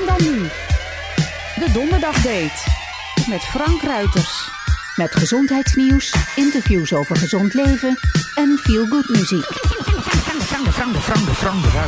En 0.00 0.06
dan 0.06 0.32
nu, 0.32 0.48
de 1.54 1.70
Donderdagdate 1.72 2.70
met 3.28 3.42
Frank 3.42 3.82
Ruiters. 3.82 4.50
Met 4.96 5.14
gezondheidsnieuws, 5.14 6.14
interviews 6.34 6.92
over 6.92 7.16
gezond 7.16 7.54
leven 7.54 7.98
en 8.34 8.58
feel-good 8.62 9.08
muziek. 9.08 9.44
Frank, 10.72 10.96
Frank, 10.96 11.26
Frank. 11.32 11.80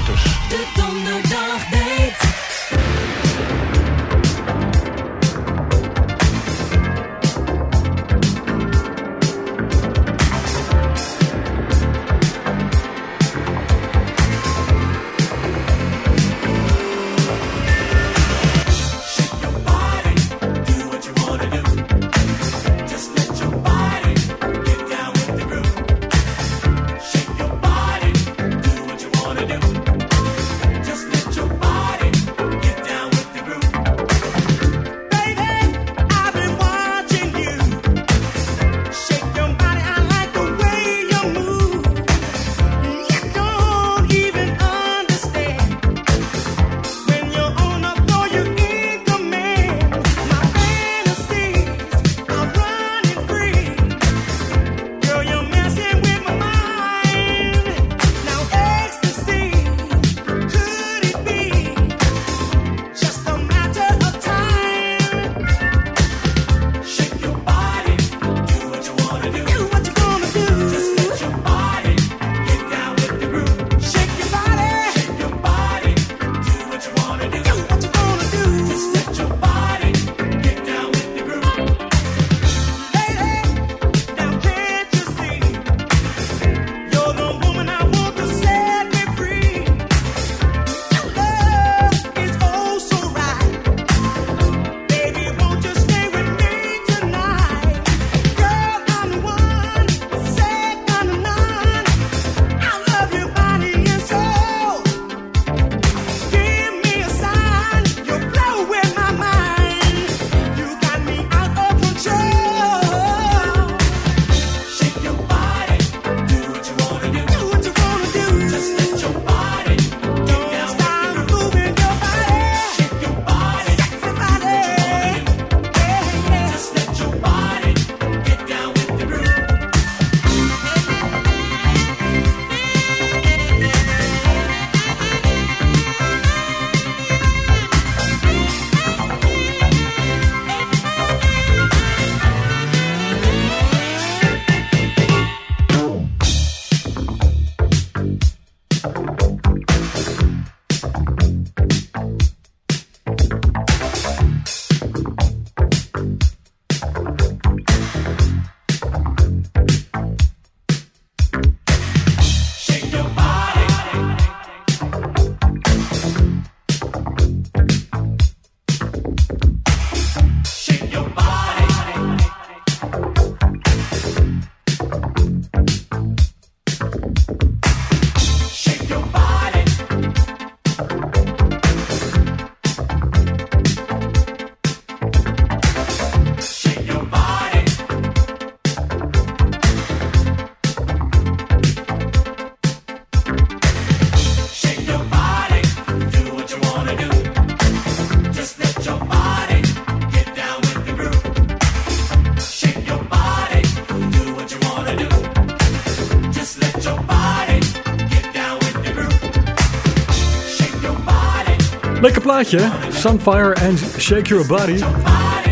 Plaatje. 212.49 212.70
Sunfire 212.91 213.53
en 213.55 213.79
Shake 213.99 214.29
Your 214.29 214.47
Body. 214.47 214.82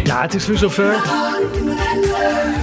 Ja, 0.04 0.20
het 0.20 0.34
is 0.34 0.46
weer 0.46 0.58
zover. 0.58 0.94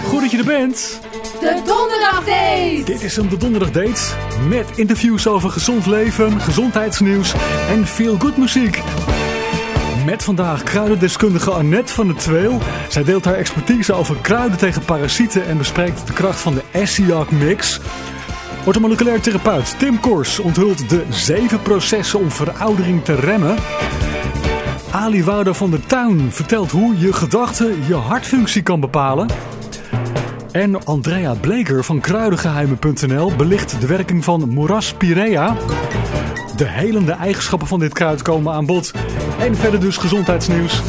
Goed 0.07 0.21
dat 0.21 0.31
je 0.31 0.37
er 0.37 0.43
bent. 0.43 0.99
De 1.39 1.61
Donderdagdate. 1.65 2.81
Dit 2.85 3.03
is 3.03 3.17
een 3.17 3.29
de 3.29 3.37
donderdag 3.37 3.71
date 3.71 4.01
met 4.47 4.65
interviews 4.75 5.27
over 5.27 5.49
gezond 5.49 5.85
leven, 5.85 6.41
gezondheidsnieuws 6.41 7.33
en 7.69 7.87
veel 7.87 8.17
good 8.19 8.37
muziek. 8.37 8.81
Met 10.05 10.23
vandaag 10.23 10.63
kruidendeskundige 10.63 11.51
Annette 11.51 11.93
van 11.93 12.07
der 12.07 12.15
Tweel. 12.15 12.61
Zij 12.89 13.03
deelt 13.03 13.25
haar 13.25 13.35
expertise 13.35 13.93
over 13.93 14.15
kruiden 14.21 14.57
tegen 14.57 14.85
parasieten 14.85 15.47
en 15.47 15.57
bespreekt 15.57 16.07
de 16.07 16.13
kracht 16.13 16.39
van 16.39 16.53
de 16.53 16.61
Essiac 16.71 17.31
mix. 17.31 17.79
Ortomoleculair 18.65 19.21
therapeut 19.21 19.79
Tim 19.79 19.99
Kors 19.99 20.39
onthult 20.39 20.89
de 20.89 21.05
zeven 21.09 21.61
processen 21.61 22.19
om 22.19 22.31
veroudering 22.31 23.03
te 23.03 23.15
remmen. 23.15 23.55
Ali 24.97 25.23
Wouter 25.23 25.53
van 25.53 25.71
der 25.71 25.85
Tuin 25.85 26.31
vertelt 26.31 26.71
hoe 26.71 26.97
je 26.97 27.13
gedachten 27.13 27.85
je 27.87 27.93
hartfunctie 27.93 28.61
kan 28.61 28.79
bepalen. 28.79 29.29
En 30.51 30.85
Andrea 30.85 31.33
Bleker 31.33 31.83
van 31.83 31.99
kruidengeheimen.nl 31.99 33.35
belicht 33.35 33.81
de 33.81 33.87
werking 33.87 34.23
van 34.23 34.49
Moras 34.49 34.93
pirea. 34.93 35.55
De 36.55 36.67
helende 36.67 37.11
eigenschappen 37.11 37.67
van 37.67 37.79
dit 37.79 37.93
kruid 37.93 38.21
komen 38.21 38.53
aan 38.53 38.65
bod. 38.65 38.91
En 39.39 39.55
verder 39.55 39.79
dus 39.79 39.97
gezondheidsnieuws. 39.97 40.81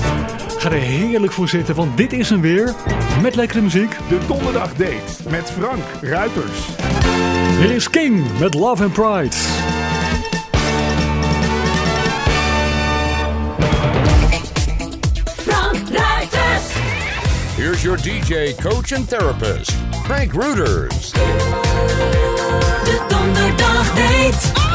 Ga 0.59 0.71
er 0.71 0.81
heerlijk 0.81 1.33
voor 1.33 1.49
zitten, 1.49 1.75
want 1.75 1.97
dit 1.97 2.13
is 2.13 2.31
hem 2.31 2.41
weer. 2.41 2.75
Met 3.23 3.35
lekkere 3.35 3.61
muziek. 3.61 3.97
De 4.09 4.19
Donderdag 4.27 4.75
Date 4.75 5.31
met 5.31 5.51
Frank 5.51 5.83
Ruiters. 6.01 6.69
Hier 7.59 7.71
is 7.71 7.91
King 7.91 8.39
met 8.39 8.55
Love 8.55 8.83
and 8.83 8.93
Pride. 8.93 9.37
Your 17.89 17.97
DJ, 17.97 18.55
coach, 18.59 18.93
and 18.93 19.09
therapist, 19.09 19.73
Frank 20.05 20.35
Rooters. 20.35 21.13
De. 23.95 24.68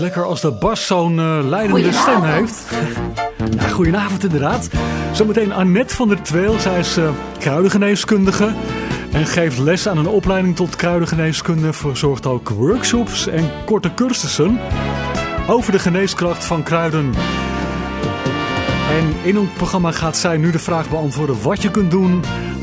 lekker 0.00 0.24
als 0.24 0.40
de 0.40 0.50
bas 0.52 0.86
zo'n 0.86 1.18
eh, 1.18 1.38
leidende 1.42 1.92
stem 1.92 2.22
heeft. 2.22 2.66
Ja, 3.56 3.68
goedenavond 3.68 4.24
inderdaad. 4.24 4.70
Zometeen 5.12 5.52
Annette 5.52 5.94
van 5.94 6.08
der 6.08 6.22
Tweel. 6.22 6.58
Zij 6.58 6.78
is 6.78 6.98
uh, 6.98 7.08
kruidengeneeskundige 7.38 8.52
en 9.12 9.26
geeft 9.26 9.58
les 9.58 9.88
aan 9.88 9.98
een 9.98 10.08
opleiding 10.08 10.56
tot 10.56 10.76
kruidengeneeskunde. 10.76 11.72
Verzorgt 11.72 12.26
ook 12.26 12.48
workshops 12.48 13.26
en 13.26 13.50
korte 13.64 13.94
cursussen 13.94 14.60
over 15.46 15.72
de 15.72 15.78
geneeskracht 15.78 16.44
van 16.44 16.62
kruiden. 16.62 17.14
En 18.90 19.14
in 19.22 19.38
ons 19.38 19.50
programma 19.56 19.92
gaat 19.92 20.16
zij 20.16 20.36
nu 20.36 20.50
de 20.50 20.58
vraag 20.58 20.88
beantwoorden 20.88 21.42
wat 21.42 21.62
je 21.62 21.70
kunt 21.70 21.90
doen 21.90 22.22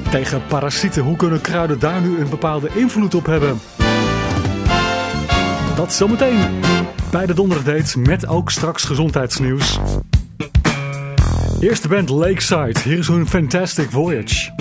tegen 0.09 0.41
parasieten. 0.47 1.03
Hoe 1.03 1.15
kunnen 1.15 1.41
kruiden 1.41 1.79
daar 1.79 2.01
nu 2.01 2.19
een 2.19 2.29
bepaalde 2.29 2.69
invloed 2.73 3.15
op 3.15 3.25
hebben? 3.25 3.59
Dat 5.75 5.93
zometeen 5.93 6.39
bij 7.11 7.25
de 7.25 7.33
donderdate 7.33 7.99
met 7.99 8.27
ook 8.27 8.51
straks 8.51 8.83
gezondheidsnieuws. 8.83 9.79
Eerste 11.59 11.87
band 11.87 12.09
Lakeside, 12.09 12.79
hier 12.83 12.97
is 12.97 13.07
hun 13.07 13.27
Fantastic 13.27 13.89
Voyage. 13.89 14.51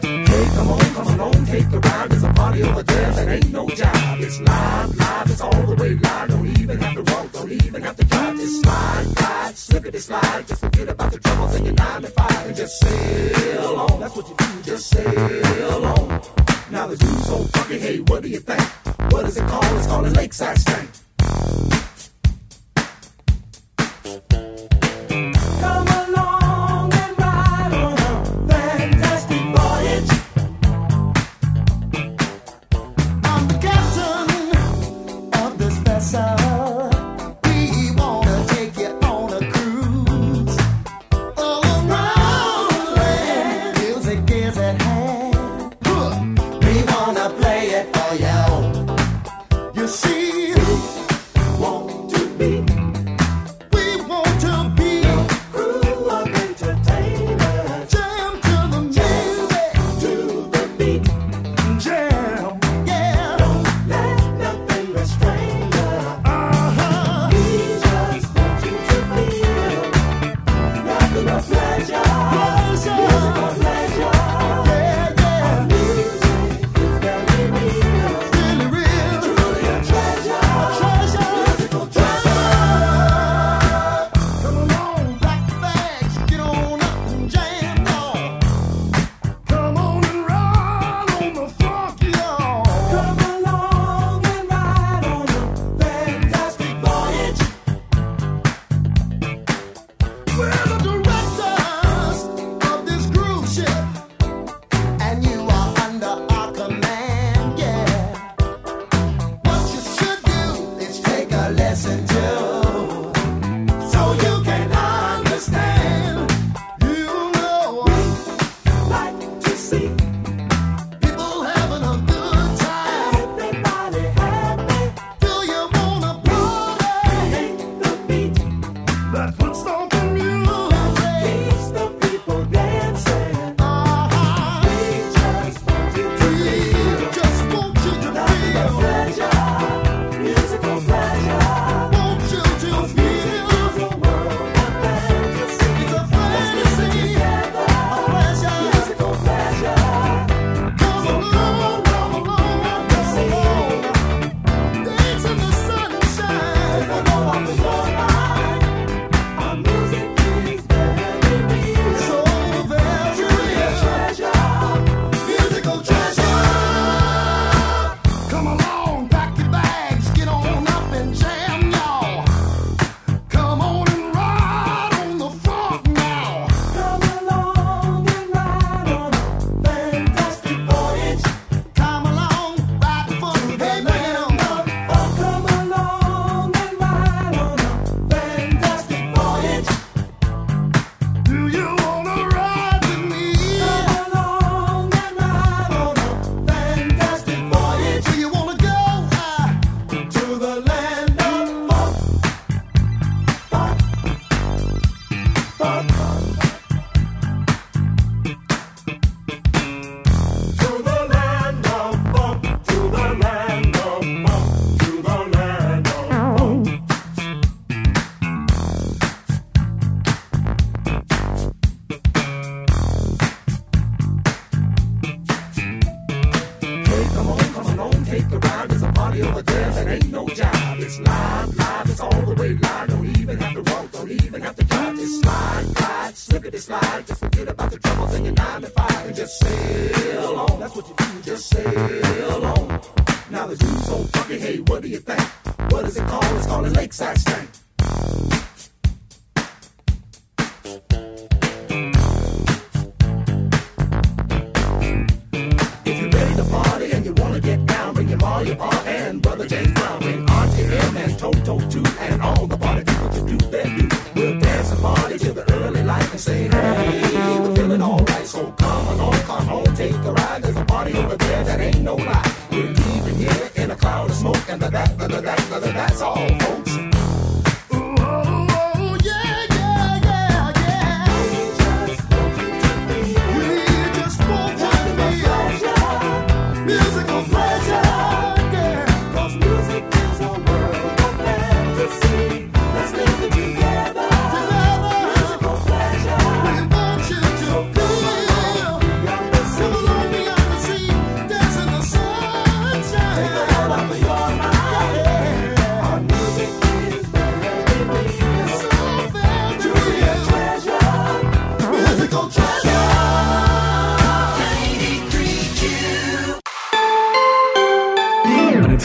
Hey, 0.00 0.46
come 0.56 0.72
on, 0.72 0.78
come 0.94 1.12
along, 1.12 1.46
take 1.46 1.66
a 1.72 1.78
ride. 1.78 2.08
There's 2.08 2.22
a 2.22 2.32
party 2.32 2.62
over 2.62 2.84
there 2.84 3.12
there 3.12 3.30
ain't 3.30 3.52
no 3.52 3.66
job. 3.66 4.18
It's 4.18 4.38
live, 4.38 4.96
live, 4.96 5.30
it's 5.30 5.40
all 5.40 5.66
the 5.66 5.74
way 5.74 5.90
live. 5.90 6.28
Don't 6.28 6.58
even 6.58 6.78
have 6.80 6.94
to 6.94 7.12
walk, 7.12 7.32
don't 7.32 7.50
even 7.50 7.82
have 7.82 7.96
to 7.96 8.04
drive. 8.04 8.36
Just 8.36 8.62
slide, 8.62 9.56
slide, 9.56 9.94
it, 9.94 10.02
slide. 10.02 10.48
Just 10.48 10.60
forget 10.60 10.88
about 10.88 11.12
the 11.12 11.18
troubles 11.18 11.54
in 11.54 11.64
your 11.64 11.74
nine 11.74 12.02
to 12.02 12.08
five 12.08 12.46
and 12.46 12.56
just 12.56 12.80
sail 12.80 13.76
on. 13.76 14.00
That's 14.00 14.16
what 14.16 14.28
you 14.28 14.34
do, 14.38 14.62
just 14.62 14.88
sail 14.88 15.84
on. 15.84 16.20
Now 16.70 16.86
the 16.86 16.96
dude's 16.96 17.26
so 17.26 17.36
fucking, 17.44 17.80
hey, 17.80 17.98
what 18.00 18.22
do 18.22 18.28
you 18.28 18.40
think? 18.40 18.62
What 19.12 19.24
is 19.26 19.36
it 19.36 19.46
called? 19.48 19.78
It's 19.78 19.86
called 19.86 20.06
a 20.06 20.10
Lakeside 20.10 20.58
Stank. 20.58 20.88
Come 24.10 25.89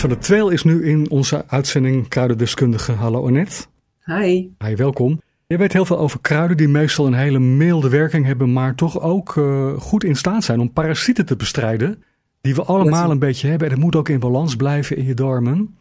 van 0.06 0.14
der 0.14 0.24
Tweel 0.24 0.50
is 0.50 0.64
nu 0.64 0.86
in 0.86 1.10
onze 1.10 1.44
uitzending 1.48 2.08
Kruidendeskundige. 2.08 2.92
Hallo 2.92 3.26
Annette. 3.26 3.66
Hi. 4.04 4.48
Hi, 4.58 4.76
welkom. 4.76 5.22
Je 5.48 5.58
weet 5.58 5.74
heel 5.74 5.86
veel 5.86 5.98
over 5.98 6.22
kruiden 6.22 6.58
die 6.58 6.68
meestal 6.68 7.06
een 7.06 7.14
hele 7.14 7.40
milde 7.40 7.90
werking 7.90 8.26
hebben, 8.26 8.54
maar 8.54 8.76
toch 8.76 9.02
ook 9.02 9.38
eh, 9.38 9.74
goed 9.80 10.04
in 10.04 10.16
staat 10.16 10.44
zijn 10.44 10.60
om 10.60 10.74
parasieten 10.74 11.26
te 11.26 11.36
bestrijden. 11.36 12.04
Die 12.42 12.56
we 12.56 12.64
allemaal 12.64 13.12
een 13.12 13.20
beetje 13.20 13.48
hebben. 13.48 13.68
En 13.68 13.74
dat 13.74 13.84
moet 13.84 13.96
ook 13.96 14.10
in 14.10 14.20
balans 14.20 14.56
blijven 14.56 14.98
in 14.98 15.06
je 15.06 15.14
darmen. 15.14 15.76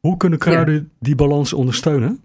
Hoe 0.00 0.16
kunnen 0.16 0.38
kruiden 0.38 0.90
die 0.98 1.14
balans 1.14 1.52
ondersteunen? 1.52 2.20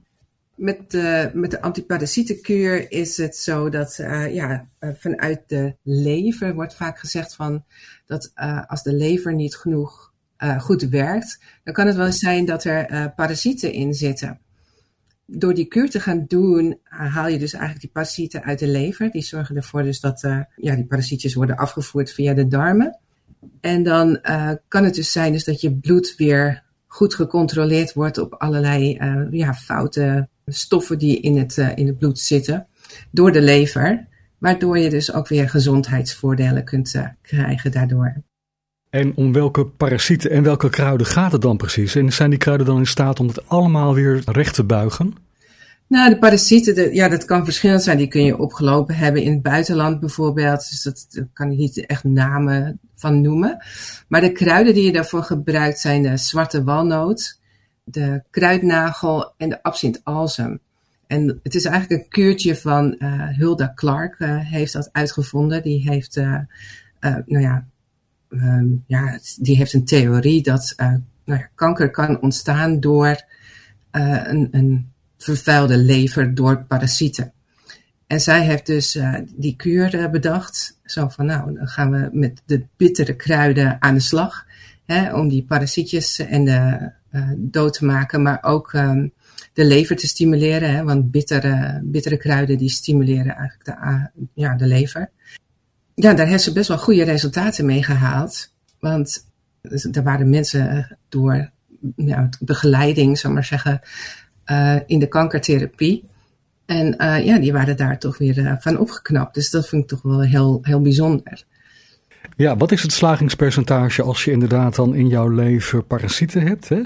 Met 0.55 0.91
de, 0.91 1.29
met 1.33 1.51
de 1.51 1.61
antiparasietenkuur 1.61 2.91
is 2.91 3.17
het 3.17 3.35
zo 3.35 3.69
dat 3.69 3.97
eh, 3.99 4.33
ja, 4.33 4.67
eh, 4.79 4.89
vanuit 4.97 5.41
de 5.47 5.75
lever 5.83 6.53
wordt 6.53 6.75
vaak 6.75 6.99
gezegd 6.99 7.35
van 7.35 7.63
dat 8.05 8.31
als 8.67 8.83
de 8.83 8.93
lever 8.93 9.33
niet 9.33 9.55
genoeg 9.55 10.07
eh, 10.37 10.59
goed 10.59 10.81
werkt, 10.81 11.39
dan 11.63 11.73
kan 11.73 11.87
het 11.87 11.95
wel 11.95 12.11
zijn 12.11 12.45
dat 12.45 12.63
er 12.63 12.85
eh, 12.85 13.05
parasieten 13.15 13.71
in 13.71 13.93
zitten. 13.93 14.39
Door 15.25 15.53
die 15.53 15.65
kuur 15.65 15.89
te 15.89 15.99
gaan 15.99 16.25
doen, 16.27 16.79
eh, 16.83 17.15
haal 17.15 17.27
je 17.27 17.37
dus 17.37 17.53
eigenlijk 17.53 17.81
die 17.81 17.91
parasieten 17.91 18.43
uit 18.43 18.59
de 18.59 18.67
lever. 18.67 19.11
Die 19.11 19.21
zorgen 19.21 19.55
ervoor 19.55 19.83
dus 19.83 19.99
dat 19.99 20.21
ja, 20.55 20.75
die 20.75 20.85
parasietjes 20.85 21.33
worden 21.33 21.55
afgevoerd 21.55 22.11
via 22.11 22.33
de 22.33 22.47
darmen. 22.47 22.99
En 23.61 23.83
dan 23.83 24.19
kan 24.67 24.83
het 24.83 24.95
dus 24.95 25.11
zijn 25.11 25.31
dus 25.31 25.43
dat 25.43 25.61
je 25.61 25.75
bloed 25.75 26.13
weer 26.17 26.63
goed 26.87 27.15
gecontroleerd 27.15 27.93
wordt 27.93 28.17
op 28.17 28.33
allerlei 28.33 28.97
ja, 29.31 29.53
foute 29.53 30.27
stoffen 30.45 30.97
die 30.97 31.19
in 31.19 31.37
het, 31.37 31.57
in 31.57 31.87
het 31.87 31.97
bloed 31.97 32.19
zitten 32.19 32.67
door 33.11 33.31
de 33.31 33.41
lever. 33.41 34.07
Waardoor 34.37 34.77
je 34.77 34.89
dus 34.89 35.13
ook 35.13 35.27
weer 35.27 35.49
gezondheidsvoordelen 35.49 36.63
kunt 36.63 36.95
krijgen 37.21 37.71
daardoor. 37.71 38.23
En 38.97 39.15
om 39.15 39.33
welke 39.33 39.65
parasieten 39.65 40.31
en 40.31 40.43
welke 40.43 40.69
kruiden 40.69 41.07
gaat 41.07 41.31
het 41.31 41.41
dan 41.41 41.57
precies? 41.57 41.95
En 41.95 42.13
zijn 42.13 42.29
die 42.29 42.39
kruiden 42.39 42.65
dan 42.65 42.77
in 42.77 42.87
staat 42.87 43.19
om 43.19 43.27
het 43.27 43.49
allemaal 43.49 43.93
weer 43.93 44.21
recht 44.25 44.53
te 44.53 44.63
buigen? 44.63 45.15
Nou, 45.87 46.09
de 46.09 46.17
parasieten, 46.17 46.93
ja, 46.93 47.09
dat 47.09 47.25
kan 47.25 47.43
verschillend 47.43 47.83
zijn. 47.83 47.97
Die 47.97 48.07
kun 48.07 48.23
je 48.23 48.37
opgelopen 48.37 48.95
hebben 48.95 49.21
in 49.21 49.31
het 49.31 49.41
buitenland 49.41 49.99
bijvoorbeeld. 49.99 50.69
Dus 50.69 50.81
dat, 50.81 51.07
daar 51.09 51.27
kan 51.33 51.51
ik 51.51 51.57
niet 51.57 51.85
echt 51.85 52.03
namen 52.03 52.79
van 52.95 53.21
noemen. 53.21 53.65
Maar 54.07 54.21
de 54.21 54.31
kruiden 54.31 54.73
die 54.73 54.85
je 54.85 54.91
daarvoor 54.91 55.23
gebruikt 55.23 55.79
zijn 55.79 56.01
de 56.01 56.17
zwarte 56.17 56.63
walnoot, 56.63 57.39
de 57.83 58.23
kruidnagel 58.29 59.33
en 59.37 59.49
de 59.49 59.63
absint 59.63 60.01
alsem. 60.03 60.59
En 61.07 61.39
het 61.43 61.55
is 61.55 61.65
eigenlijk 61.65 62.01
een 62.01 62.09
kuurtje 62.09 62.55
van 62.55 62.97
eh, 62.97 63.27
Hulda 63.37 63.71
Clark 63.75 64.15
eh, 64.19 64.37
heeft 64.39 64.73
dat 64.73 64.89
uitgevonden. 64.91 65.63
Die 65.63 65.89
heeft, 65.89 66.17
eh, 66.17 66.41
nou 66.99 67.39
ja, 67.39 67.65
ehm, 68.29 68.65
ja, 68.87 69.19
die 69.39 69.57
heeft 69.57 69.73
een 69.73 69.85
theorie 69.85 70.43
dat 70.43 70.73
eh, 70.75 70.93
nou 71.25 71.39
ja, 71.39 71.49
kanker 71.55 71.91
kan 71.91 72.21
ontstaan 72.21 72.79
door 72.79 73.23
eh, 73.91 74.21
een, 74.23 74.47
een 74.51 74.91
vervuilde 75.17 75.77
lever 75.77 76.35
door 76.35 76.63
parasieten. 76.63 77.33
En 78.07 78.21
zij 78.21 78.45
heeft 78.45 78.65
dus 78.65 78.95
eh, 78.95 79.13
die 79.35 79.55
kuur 79.55 80.09
bedacht. 80.11 80.79
Zo 80.83 81.07
van, 81.07 81.25
nou, 81.25 81.53
dan 81.53 81.67
gaan 81.67 81.91
we 81.91 82.09
met 82.11 82.41
de 82.45 82.65
bittere 82.77 83.15
kruiden 83.15 83.77
aan 83.79 83.93
de 83.93 83.99
slag. 83.99 84.45
Hè, 84.85 85.13
om 85.13 85.27
die 85.27 85.43
parasietjes 85.43 86.19
en 86.19 86.45
de, 86.45 86.91
dood 87.37 87.73
te 87.73 87.85
maken, 87.85 88.21
maar 88.21 88.43
ook 88.43 88.73
ehm, 88.73 89.07
de 89.53 89.65
lever 89.65 89.95
te 89.95 90.07
stimuleren. 90.07 90.75
Hè, 90.75 90.83
want 90.83 91.11
bittere, 91.11 91.81
bittere 91.83 92.17
kruiden 92.17 92.57
die 92.57 92.69
stimuleren 92.69 93.35
eigenlijk 93.35 93.65
de, 93.65 94.09
ja, 94.33 94.55
de 94.55 94.67
lever. 94.67 95.09
Ja, 95.99 96.13
daar 96.13 96.27
heeft 96.27 96.43
ze 96.43 96.51
best 96.53 96.67
wel 96.67 96.77
goede 96.77 97.03
resultaten 97.03 97.65
mee 97.65 97.83
gehaald. 97.83 98.53
Want 98.79 99.25
er 99.91 100.03
waren 100.03 100.29
mensen 100.29 100.97
door 101.09 101.49
ja, 101.95 102.29
begeleiding, 102.39 103.17
zal 103.17 103.31
maar 103.31 103.43
zeggen, 103.43 103.79
eh, 104.43 104.75
in 104.85 104.99
de 104.99 105.07
kankertherapie. 105.07 106.03
En 106.65 106.97
eh, 106.97 107.25
ja, 107.25 107.39
die 107.39 107.53
waren 107.53 107.77
daar 107.77 107.99
toch 107.99 108.17
weer 108.17 108.45
eh, 108.45 108.53
van 108.59 108.77
opgeknapt. 108.77 109.33
Dus 109.33 109.49
dat 109.49 109.67
vind 109.67 109.81
ik 109.81 109.87
toch 109.87 110.01
wel 110.01 110.21
heel, 110.21 110.59
heel 110.61 110.81
bijzonder. 110.81 111.43
Ja, 112.35 112.57
wat 112.57 112.71
is 112.71 112.81
het 112.81 112.91
slagingspercentage 112.91 114.01
als 114.01 114.23
je 114.23 114.31
inderdaad 114.31 114.75
dan 114.75 114.95
in 114.95 115.07
jouw 115.07 115.27
lever 115.27 115.83
parasieten 115.83 116.41
hebt? 116.41 116.69
Hè? 116.69 116.81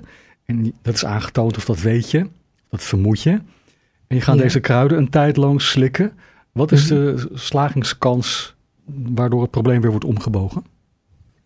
En 0.46 0.74
dat 0.82 0.94
is 0.94 1.06
aangetoond 1.06 1.58
of 1.58 1.66
dat 1.66 1.82
weet 1.82 2.12
je, 2.12 2.28
dat 2.70 2.84
vermoed 2.84 3.22
je. 3.22 3.32
En 4.08 4.16
je 4.16 4.22
gaat 4.22 4.36
Ja. 4.36 4.42
deze 4.42 4.60
kruiden 4.60 4.98
een 4.98 5.10
tijd 5.10 5.38
lang 5.38 5.62
slikken. 5.62 6.12
Wat 6.52 6.72
is 6.72 6.88
de 6.88 7.30
slagingskans 7.34 8.56
waardoor 8.86 9.42
het 9.42 9.52
probleem 9.52 9.82
weer 9.82 9.90
wordt 9.90 10.06
omgebogen? 10.06 10.64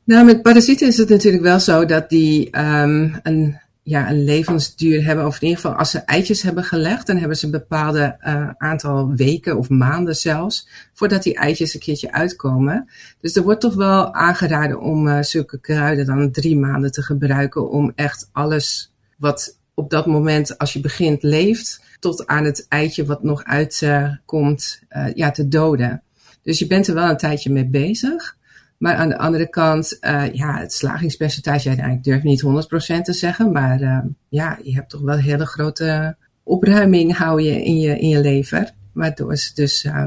Nou, 0.03 0.25
met 0.25 0.41
parasieten 0.41 0.87
is 0.87 0.97
het 0.97 1.09
natuurlijk 1.09 1.43
wel 1.43 1.59
zo 1.59 1.85
dat 1.85 2.09
die 2.09 2.49
ehm, 2.49 3.09
een, 3.23 3.59
ja, 3.83 4.09
een 4.09 4.23
levensduur 4.23 5.05
hebben. 5.05 5.25
Of 5.25 5.35
in 5.35 5.47
ieder 5.47 5.61
geval, 5.61 5.77
als 5.77 5.91
ze 5.91 5.99
eitjes 5.99 6.41
hebben 6.41 6.63
gelegd, 6.63 7.07
dan 7.07 7.17
hebben 7.17 7.37
ze 7.37 7.45
een 7.45 7.51
bepaalde 7.51 8.15
eh, 8.19 8.49
aantal 8.57 9.13
weken 9.15 9.57
of 9.57 9.69
maanden 9.69 10.15
zelfs. 10.15 10.67
Voordat 10.93 11.23
die 11.23 11.35
eitjes 11.35 11.73
een 11.73 11.79
keertje 11.79 12.11
uitkomen. 12.11 12.89
Dus 13.21 13.35
er 13.35 13.43
wordt 13.43 13.61
toch 13.61 13.75
wel 13.75 14.13
aangeraden 14.13 14.81
om 14.81 15.07
eh, 15.07 15.21
zulke 15.21 15.59
kruiden 15.59 16.05
dan 16.05 16.31
drie 16.31 16.57
maanden 16.57 16.91
te 16.91 17.01
gebruiken. 17.01 17.69
Om 17.69 17.91
echt 17.95 18.29
alles 18.31 18.93
wat 19.17 19.59
op 19.73 19.89
dat 19.89 20.05
moment, 20.05 20.57
als 20.57 20.73
je 20.73 20.79
begint, 20.79 21.23
leeft. 21.23 21.83
Tot 21.99 22.27
aan 22.27 22.43
het 22.43 22.65
eitje 22.69 23.05
wat 23.05 23.23
nog 23.23 23.43
uitkomt, 23.43 24.81
eh, 24.87 25.13
ja, 25.13 25.31
te 25.31 25.47
doden. 25.47 26.03
Dus 26.45 26.59
je 26.59 26.67
bent 26.67 26.87
er 26.87 26.93
wel 26.93 27.09
een 27.09 27.17
tijdje 27.17 27.51
mee 27.51 27.65
bezig. 27.67 28.37
Maar 28.77 28.95
aan 28.95 29.09
de 29.09 29.17
andere 29.17 29.49
kant, 29.49 29.99
eh, 29.99 30.33
ja, 30.33 30.57
het 30.57 30.73
slagingspercentage, 30.73 31.75
ja, 31.75 31.85
ik 31.85 32.03
durf 32.03 32.23
niet 32.23 32.41
100% 32.41 33.05
te 33.05 33.13
zeggen, 33.13 33.51
maar 33.51 33.81
eh, 33.81 33.99
ja, 34.29 34.59
je 34.63 34.73
hebt 34.73 34.89
toch 34.89 35.01
wel 35.01 35.15
een 35.15 35.21
hele 35.21 35.45
grote 35.45 36.15
opruiming 36.43 37.17
hou 37.17 37.41
je 37.41 37.63
in 37.63 37.79
je, 37.79 37.99
in 37.99 38.09
je 38.09 38.21
lever. 38.21 38.71
Waardoor 38.91 39.37
ze 39.37 39.51
dus, 39.53 39.83
eh, 39.83 40.05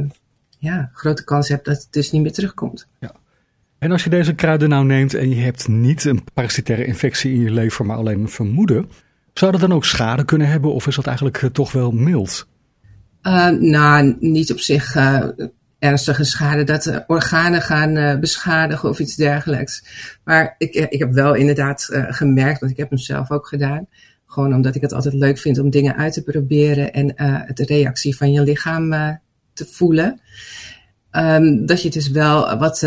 ja, 0.59 0.91
grote 0.93 1.25
kans 1.25 1.49
hebt 1.49 1.65
dat 1.65 1.77
het 1.77 1.89
dus 1.91 2.11
niet 2.11 2.23
meer 2.23 2.33
terugkomt. 2.33 2.87
En 3.79 3.93
als 3.93 4.05
je 4.05 4.11
deze 4.11 4.35
kruiden 4.35 4.69
nou 4.69 4.85
neemt 4.85 5.15
en 5.15 5.29
je 5.29 5.43
hebt 5.43 5.69
niet 5.69 6.05
een 6.05 6.25
parasitaire 6.35 6.85
infectie 6.85 7.33
in 7.33 7.41
je 7.41 7.51
lever, 7.51 7.87
maar 7.87 7.97
alleen 7.97 8.21
een 8.21 8.29
vermoeden, 8.29 8.91
zou 9.33 9.53
dat 9.53 9.61
dan 9.61 9.73
ook 9.73 9.85
schade 9.85 10.25
kunnen 10.25 10.49
hebben 10.49 10.73
of 10.73 10.87
is 10.87 10.97
dat 10.97 11.07
eigenlijk 11.07 11.49
toch 11.53 11.73
wel 11.73 11.91
mild? 11.91 12.49
Eh, 13.23 13.49
nou, 13.49 14.17
niet 14.21 14.53
op 14.53 14.59
zich 14.59 14.97
ernstige 15.79 16.25
schade, 16.25 16.65
dat 16.65 17.05
organen 17.07 17.63
gaan 17.63 17.97
eh, 17.97 18.19
beschadigen 18.19 18.89
of 18.89 18.99
iets 18.99 19.17
dergelijks. 19.17 19.85
Maar 20.25 20.55
ik, 20.59 20.75
eh, 20.75 20.87
ik 20.89 20.99
heb 20.99 21.13
wel 21.13 21.35
inderdaad 21.35 21.89
eh, 21.93 22.05
gemerkt, 22.09 22.61
want 22.61 22.73
ik 22.73 22.79
heb 22.79 22.89
hem 22.89 22.99
zelf 22.99 23.31
ook 23.31 23.47
gedaan. 23.47 23.87
Gewoon 24.27 24.55
omdat 24.55 24.75
ik 24.75 24.81
het 24.81 24.93
altijd 24.93 25.15
leuk 25.15 25.39
vind 25.39 25.59
om 25.59 25.71
dingen 25.71 25.97
uit 25.97 26.13
te 26.13 26.23
proberen 26.23 26.93
en 26.93 27.07
de 27.55 27.65
reactie 27.65 28.17
van 28.17 28.33
je 28.33 28.43
lichaam 28.43 28.91
te 29.53 29.67
voelen. 29.71 30.21
Ehm, 31.11 31.67
dat 31.67 31.83
je 31.83 31.91
dus 31.91 32.11
wel 32.11 32.59
wat 32.59 32.87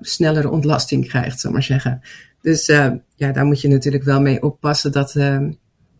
snellere 0.00 0.50
ontlasting 0.50 1.08
krijgt, 1.08 1.40
zal 1.40 1.52
maar 1.52 1.62
zeggen. 1.62 2.00
Dus 2.40 2.70
ja, 3.16 3.32
daar 3.32 3.44
moet 3.44 3.60
je 3.60 3.68
natuurlijk 3.68 4.04
wel 4.04 4.20
mee 4.20 4.42
oppassen 4.42 4.92
dat, 4.92 5.14
eh, 5.14 5.40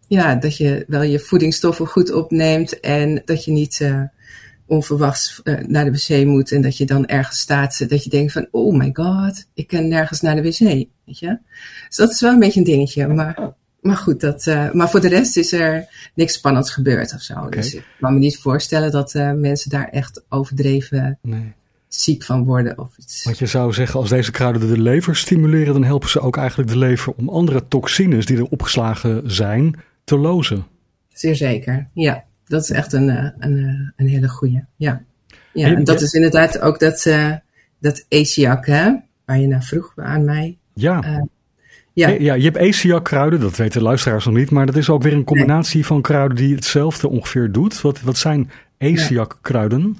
ja, 0.08 0.34
dat 0.34 0.56
je 0.56 0.84
wel 0.88 1.02
je 1.02 1.18
voedingsstoffen 1.18 1.86
goed 1.86 2.12
opneemt 2.12 2.80
en 2.80 3.22
dat 3.24 3.44
je 3.44 3.52
niet 3.52 3.90
onverwachts 4.66 5.40
eh, 5.42 5.54
naar 5.66 5.84
de 5.84 5.90
wc 5.90 6.26
moet 6.26 6.52
en 6.52 6.62
dat 6.62 6.76
je 6.76 6.84
dan 6.84 7.06
ergens 7.06 7.38
staat 7.38 7.88
dat 7.88 8.04
je 8.04 8.10
denkt 8.10 8.32
van 8.32 8.48
oh 8.50 8.76
my 8.76 8.90
god, 8.92 9.46
ik 9.54 9.66
kan 9.66 9.88
nergens 9.88 10.20
naar 10.20 10.34
de 10.34 10.42
wc, 10.42 10.58
weet 10.58 11.18
je. 11.18 11.38
Dus 11.86 11.96
dat 11.96 12.10
is 12.10 12.20
wel 12.20 12.32
een 12.32 12.38
beetje 12.38 12.60
een 12.60 12.66
dingetje, 12.66 13.06
maar 13.06 13.54
Maar 13.80 13.96
goed, 13.96 14.20
dat, 14.20 14.46
eh, 14.46 14.70
maar 14.72 14.90
voor 14.90 15.00
de 15.00 15.08
rest 15.08 15.36
is 15.36 15.52
er 15.52 15.86
niks 16.14 16.32
spannends 16.32 16.70
gebeurd 16.72 17.14
of 17.14 17.20
zo. 17.20 17.48
Dus 17.48 17.74
ik 17.74 17.84
kan 18.00 18.12
me 18.12 18.18
niet 18.18 18.38
voorstellen 18.38 18.90
dat 18.90 19.14
eh, 19.14 19.32
mensen 19.32 19.70
daar 19.70 19.88
echt 19.88 20.24
overdreven 20.28 21.18
Nee. 21.22 21.52
ziek 21.88 22.24
van 22.24 22.44
worden 22.44 22.78
of 22.78 22.96
iets. 22.98 23.24
Want 23.24 23.38
je 23.38 23.46
zou 23.46 23.72
zeggen, 23.72 24.00
als 24.00 24.08
deze 24.08 24.30
kruiden 24.30 24.68
de 24.68 24.80
lever 24.80 25.16
stimuleren, 25.16 25.72
dan 25.72 25.84
helpen 25.84 26.08
ze 26.08 26.20
ook 26.20 26.36
eigenlijk 26.36 26.68
de 26.70 26.78
lever 26.78 27.12
om 27.12 27.28
andere 27.28 27.68
toxines 27.68 28.26
die 28.26 28.36
er 28.36 28.44
opgeslagen 28.48 29.30
zijn 29.30 29.80
te 30.04 30.16
lozen. 30.18 30.66
Zeer 31.12 31.36
zeker, 31.36 31.88
ja. 31.94 32.24
Dat 32.46 32.62
is 32.62 32.70
echt 32.70 32.92
een, 32.92 33.10
eh, 33.10 33.28
een, 33.38 33.56
eh, 33.58 33.90
een 33.96 34.08
hele 34.08 34.28
goeie, 34.28 34.64
ja. 34.76 35.02
Ja, 35.52 35.66
en 35.66 35.84
dat 35.84 35.98
je- 35.98 36.04
is 36.04 36.12
inderdaad 36.12 36.60
ook 36.60 36.78
dat, 36.80 37.06
eh 37.06 37.32
dat 37.80 38.06
ACIAC, 38.08 38.66
hè, 38.66 38.92
waar 39.24 39.38
je 39.38 39.46
naar 39.46 39.62
vroeg 39.62 39.92
aan 39.96 40.24
mij. 40.24 40.56
Ja. 40.74 41.02
Eh, 41.02 41.18
ja, 41.92 42.08
Eh, 42.12 42.20
ja, 42.20 42.34
je 42.34 42.42
hebt 42.50 42.58
ACIAC 42.58 43.04
kruiden, 43.04 43.40
dat 43.40 43.56
weten 43.56 43.82
luisteraars 43.82 44.24
nog 44.24 44.34
niet, 44.34 44.50
maar 44.50 44.66
dat 44.66 44.76
is 44.76 44.90
ook 44.90 45.02
weer 45.02 45.12
een 45.12 45.24
combinatie 45.24 45.86
van 45.86 46.02
kruiden 46.02 46.36
die 46.36 46.54
hetzelfde 46.54 47.08
ongeveer 47.08 47.52
doet. 47.52 47.80
Wat, 47.80 48.00
wat 48.00 48.16
zijn 48.16 48.50
ACIAC 48.78 49.38
kruiden? 49.42 49.96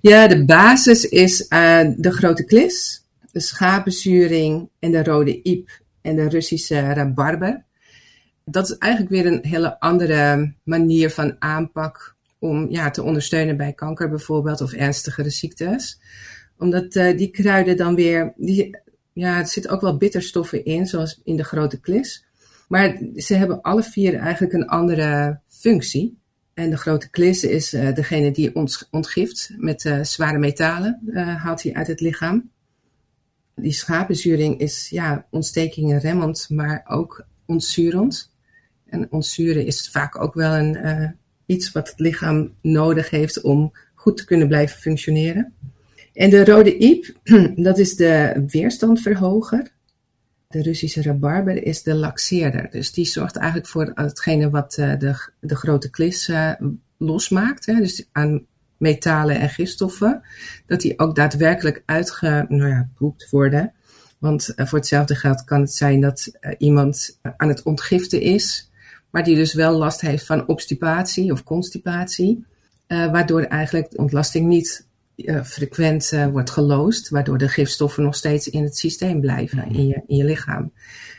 ja, 0.00 0.26
de 0.28 0.44
basis 0.44 1.04
is 1.04 1.48
eh, 1.48 1.80
de 1.96 2.10
grote 2.12 2.44
klis, 2.44 3.04
de 3.32 3.40
schapenzuring 3.40 4.68
en 4.78 4.90
de 4.90 5.02
rode 5.04 5.42
iep 5.42 5.68
en 6.02 6.16
de 6.16 6.28
Russische 6.28 6.80
rabarber. 6.92 7.64
Dat 8.50 8.70
is 8.70 8.78
eigenlijk 8.78 9.12
weer 9.12 9.32
een 9.32 9.44
hele 9.44 9.80
andere 9.80 10.52
manier 10.62 11.10
van 11.10 11.36
aanpak 11.38 12.16
om 12.38 12.70
ja, 12.70 12.90
te 12.90 13.02
ondersteunen 13.02 13.56
bij 13.56 13.72
kanker 13.72 14.08
bijvoorbeeld 14.08 14.60
of 14.60 14.72
ernstigere 14.72 15.30
ziektes. 15.30 16.00
Omdat 16.58 16.96
eh, 16.96 17.16
die 17.16 17.30
kruiden 17.30 17.76
dan 17.76 17.94
weer, 17.94 18.32
die, 18.36 18.76
ja, 19.12 19.38
er 19.38 19.46
zitten 19.46 19.70
ook 19.70 19.80
wel 19.80 19.96
bitterstoffen 19.96 20.64
in, 20.64 20.86
zoals 20.86 21.20
in 21.24 21.36
de 21.36 21.44
grote 21.44 21.80
klis. 21.80 22.24
Maar 22.68 22.98
ze 23.16 23.34
hebben 23.34 23.60
alle 23.60 23.82
vier 23.82 24.14
eigenlijk 24.14 24.52
een 24.52 24.68
andere 24.68 25.40
functie. 25.48 26.18
En 26.54 26.70
de 26.70 26.76
grote 26.76 27.10
klis 27.10 27.44
is 27.44 27.72
eh, 27.72 27.94
degene 27.94 28.30
die 28.30 28.54
ons 28.54 28.88
ontgift 28.90 29.50
met 29.56 29.84
eh, 29.84 30.02
zware 30.02 30.38
metalen, 30.38 31.00
haalt 31.14 31.62
hij 31.62 31.74
uit 31.74 31.86
het 31.86 32.00
lichaam. 32.00 32.50
Die 33.54 33.72
schapenzuring 33.72 34.60
is 34.60 34.88
ja, 34.90 35.26
ontstekingenremmend, 35.30 36.46
maar 36.48 36.84
ook 36.88 37.26
ontzurend. 37.46 38.27
En 38.88 39.12
ontzuren 39.12 39.66
is 39.66 39.88
vaak 39.90 40.20
ook 40.20 40.34
wel 40.34 40.54
een, 40.54 40.76
eh, 40.76 41.08
iets 41.46 41.72
wat 41.72 41.88
het 41.88 41.98
lichaam 41.98 42.52
nodig 42.62 43.10
heeft 43.10 43.40
om 43.40 43.72
goed 43.94 44.16
te 44.16 44.24
kunnen 44.24 44.48
blijven 44.48 44.80
functioneren. 44.80 45.52
En 46.12 46.30
de 46.30 46.44
rode 46.44 46.78
iep, 46.78 47.12
dat 47.56 47.78
is 47.78 47.96
de 47.96 48.44
weerstandverhoger. 48.46 49.72
De 50.48 50.62
Russische 50.62 51.02
rabarber 51.02 51.62
is 51.62 51.82
de 51.82 51.94
laxeerder. 51.94 52.70
Dus 52.70 52.92
die 52.92 53.04
zorgt 53.04 53.36
eigenlijk 53.36 53.68
voor 53.68 53.92
hetgene 53.94 54.50
wat 54.50 54.76
eh, 54.76 54.98
de, 54.98 55.30
de 55.40 55.56
grote 55.56 55.90
klis 55.90 56.28
eh, 56.28 56.52
losmaakt. 56.96 57.66
Hè? 57.66 57.74
Dus 57.74 58.08
aan 58.12 58.46
metalen 58.76 59.40
en 59.40 59.48
gifstoffen. 59.48 60.22
Dat 60.66 60.80
die 60.80 60.98
ook 60.98 61.16
daadwerkelijk 61.16 61.82
uitge, 61.86 62.46
nou 62.48 62.68
ja, 62.68 62.88
worden. 63.30 63.72
Want 64.18 64.52
voor 64.56 64.78
hetzelfde 64.78 65.14
geld 65.14 65.44
kan 65.44 65.60
het 65.60 65.74
zijn 65.74 66.00
dat 66.00 66.32
iemand 66.58 67.18
aan 67.36 67.48
het 67.48 67.62
ontgiften 67.62 68.20
is. 68.20 68.67
Maar 69.10 69.24
die 69.24 69.36
dus 69.36 69.54
wel 69.54 69.78
last 69.78 70.00
heeft 70.00 70.26
van 70.26 70.46
obstipatie 70.48 71.32
of 71.32 71.42
constipatie. 71.44 72.44
eh, 72.86 73.10
waardoor 73.10 73.42
eigenlijk 73.42 73.90
de 73.90 73.96
ontlasting 73.96 74.46
niet 74.46 74.86
eh, 75.16 75.42
frequent 75.42 76.12
eh, 76.12 76.26
wordt 76.26 76.50
geloosd, 76.50 77.08
waardoor 77.08 77.38
de 77.38 77.48
gifstoffen 77.48 78.02
nog 78.02 78.14
steeds 78.14 78.48
in 78.48 78.62
het 78.62 78.76
systeem 78.78 79.20
blijven, 79.20 79.70
in 79.70 79.86
je, 79.86 80.02
in 80.06 80.16
je 80.16 80.24
lichaam. 80.24 80.72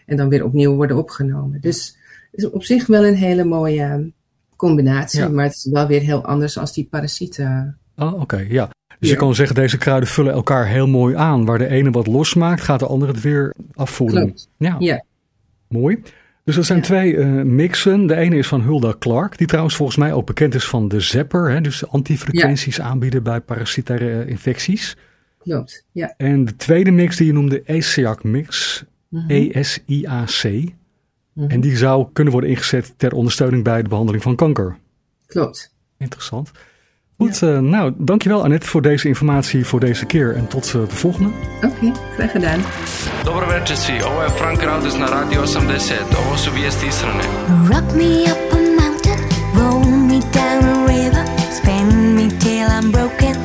En 0.05 0.17
dan 0.17 0.29
weer 0.29 0.43
opnieuw 0.45 0.75
worden 0.75 0.97
opgenomen. 0.97 1.61
Dus 1.61 1.97
het 2.31 2.39
is 2.39 2.49
op 2.49 2.63
zich 2.63 2.85
wel 2.87 3.05
een 3.05 3.15
hele 3.15 3.43
mooie 3.43 4.11
combinatie, 4.55 5.19
Ja. 5.19 5.29
maar 5.29 5.43
het 5.45 5.53
is 5.55 5.67
wel 5.71 5.87
weer 5.87 6.01
heel 6.01 6.25
anders 6.25 6.57
als 6.57 6.73
die 6.73 6.87
parasieten. 6.89 7.77
Oh, 7.95 8.21
oké, 8.21 8.45
ja. 8.49 8.69
Dus 8.99 9.09
je 9.09 9.15
kan 9.15 9.35
zeggen, 9.35 9.55
deze 9.55 9.77
kruiden 9.77 10.09
vullen 10.09 10.33
elkaar 10.33 10.67
heel 10.67 10.87
mooi 10.87 11.15
aan. 11.15 11.45
Waar 11.45 11.57
de 11.57 11.67
ene 11.67 11.91
wat 11.91 12.07
losmaakt, 12.07 12.61
gaat 12.61 12.79
de 12.79 12.87
andere 12.87 13.11
het 13.11 13.21
weer 13.21 13.53
afvoeren. 13.73 14.21
Klopt. 14.23 14.49
Ja, 14.57 14.75
Ja, 14.79 15.03
mooi. 15.67 16.01
Dus 16.49 16.57
er 16.57 16.65
zijn 16.65 16.79
Ja. 16.79 16.83
twee 16.85 17.17
eh, 17.17 17.27
mixen. 17.43 18.07
De 18.07 18.15
ene 18.15 18.35
is 18.37 18.47
van 18.47 18.61
Hulda 18.61 18.95
Clark, 18.99 19.37
die 19.37 19.47
trouwens 19.47 19.75
volgens 19.75 19.97
mij 19.97 20.13
ook 20.13 20.25
bekend 20.25 20.55
is 20.55 20.65
van 20.65 20.87
de 20.87 20.99
Zapper. 20.99 21.49
Hè, 21.51 21.61
dus 21.61 21.87
antifrequenties 21.87 22.81
aanbieden 22.81 23.23
bij 23.23 23.39
parasitaire 23.41 24.21
eh, 24.21 24.29
infecties. 24.29 24.97
klopt. 25.39 25.85
Ja. 25.91 26.13
En 26.17 26.45
de 26.45 26.55
tweede 26.55 26.91
mix 26.91 27.17
die 27.17 27.25
je 27.27 27.33
noemde, 27.33 27.61
ESIAC 27.63 28.23
mix, 28.23 28.83
Mhm. 29.09 29.25
E-S-I-A-C. 29.31 30.43
Mhm. 31.33 31.49
En 31.49 31.61
die 31.61 31.77
zou 31.77 32.07
kunnen 32.13 32.33
worden 32.33 32.49
ingezet 32.49 32.93
ter 32.97 33.13
ondersteuning 33.13 33.63
bij 33.63 33.81
de 33.81 33.89
behandeling 33.89 34.23
van 34.23 34.35
kanker. 34.35 34.77
Klopt. 35.25 35.73
Interessant. 35.97 36.51
Goed, 37.19 37.41
eh, 37.41 37.57
nou, 37.59 37.93
dankjewel 37.97 38.43
Annette 38.43 38.67
voor 38.67 38.81
deze 38.81 39.07
informatie 39.07 39.65
voor 39.65 39.79
deze 39.79 40.05
keer. 40.05 40.35
En 40.35 40.47
tot 40.47 40.65
eh, 40.65 40.71
de 40.71 40.95
volgende. 40.95 41.29
Oké, 41.55 41.91
graag 42.13 42.31
gedaan. 42.31 42.59
Dobro 43.23 43.47
večer 43.47 43.77
svi, 43.77 44.03
ovo 44.03 44.23
je 44.23 44.29
Frank 44.29 44.61
Raudis 44.61 44.93
na 44.93 45.05
Radio 45.05 45.41
80. 45.41 46.17
Ovo 46.17 46.35
su 46.35 46.51
vijesti 46.51 46.85
Ishrane. 46.85 47.23
Rock 47.67 47.95
me 47.95 48.23
up 48.23 48.51
a 48.51 48.57
mountain, 48.81 49.19
roll 49.53 49.97
me 49.97 50.19
down 50.31 50.63
a 50.63 50.85
river, 50.85 51.23
spin 51.51 52.13
me 52.13 52.27
till 52.37 52.67
I'm 52.81 52.91
broken, 52.91 53.35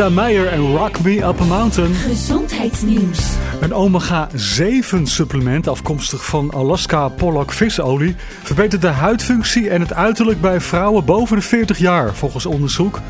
Anita 0.00 0.22
Meijer 0.22 0.46
en 0.46 0.60
Rock 0.60 1.00
Me 1.00 1.16
Up 1.16 1.40
a 1.40 1.44
Mountain. 1.44 1.94
Gezondheidsnieuws. 1.94 3.18
Een 3.60 3.74
omega-7 3.74 5.02
supplement 5.02 5.68
afkomstig 5.68 6.24
van 6.24 6.52
Alaska 6.52 7.08
Pollock 7.08 7.52
visolie 7.52 8.16
verbetert 8.42 8.82
de 8.82 8.88
huidfunctie 8.88 9.70
en 9.70 9.80
het 9.80 9.92
uiterlijk 9.92 10.40
bij 10.40 10.60
vrouwen 10.60 11.04
boven 11.04 11.36
de 11.36 11.42
40 11.42 11.78
jaar, 11.78 12.14
volgens 12.14 12.46
onderzoek. 12.46 13.00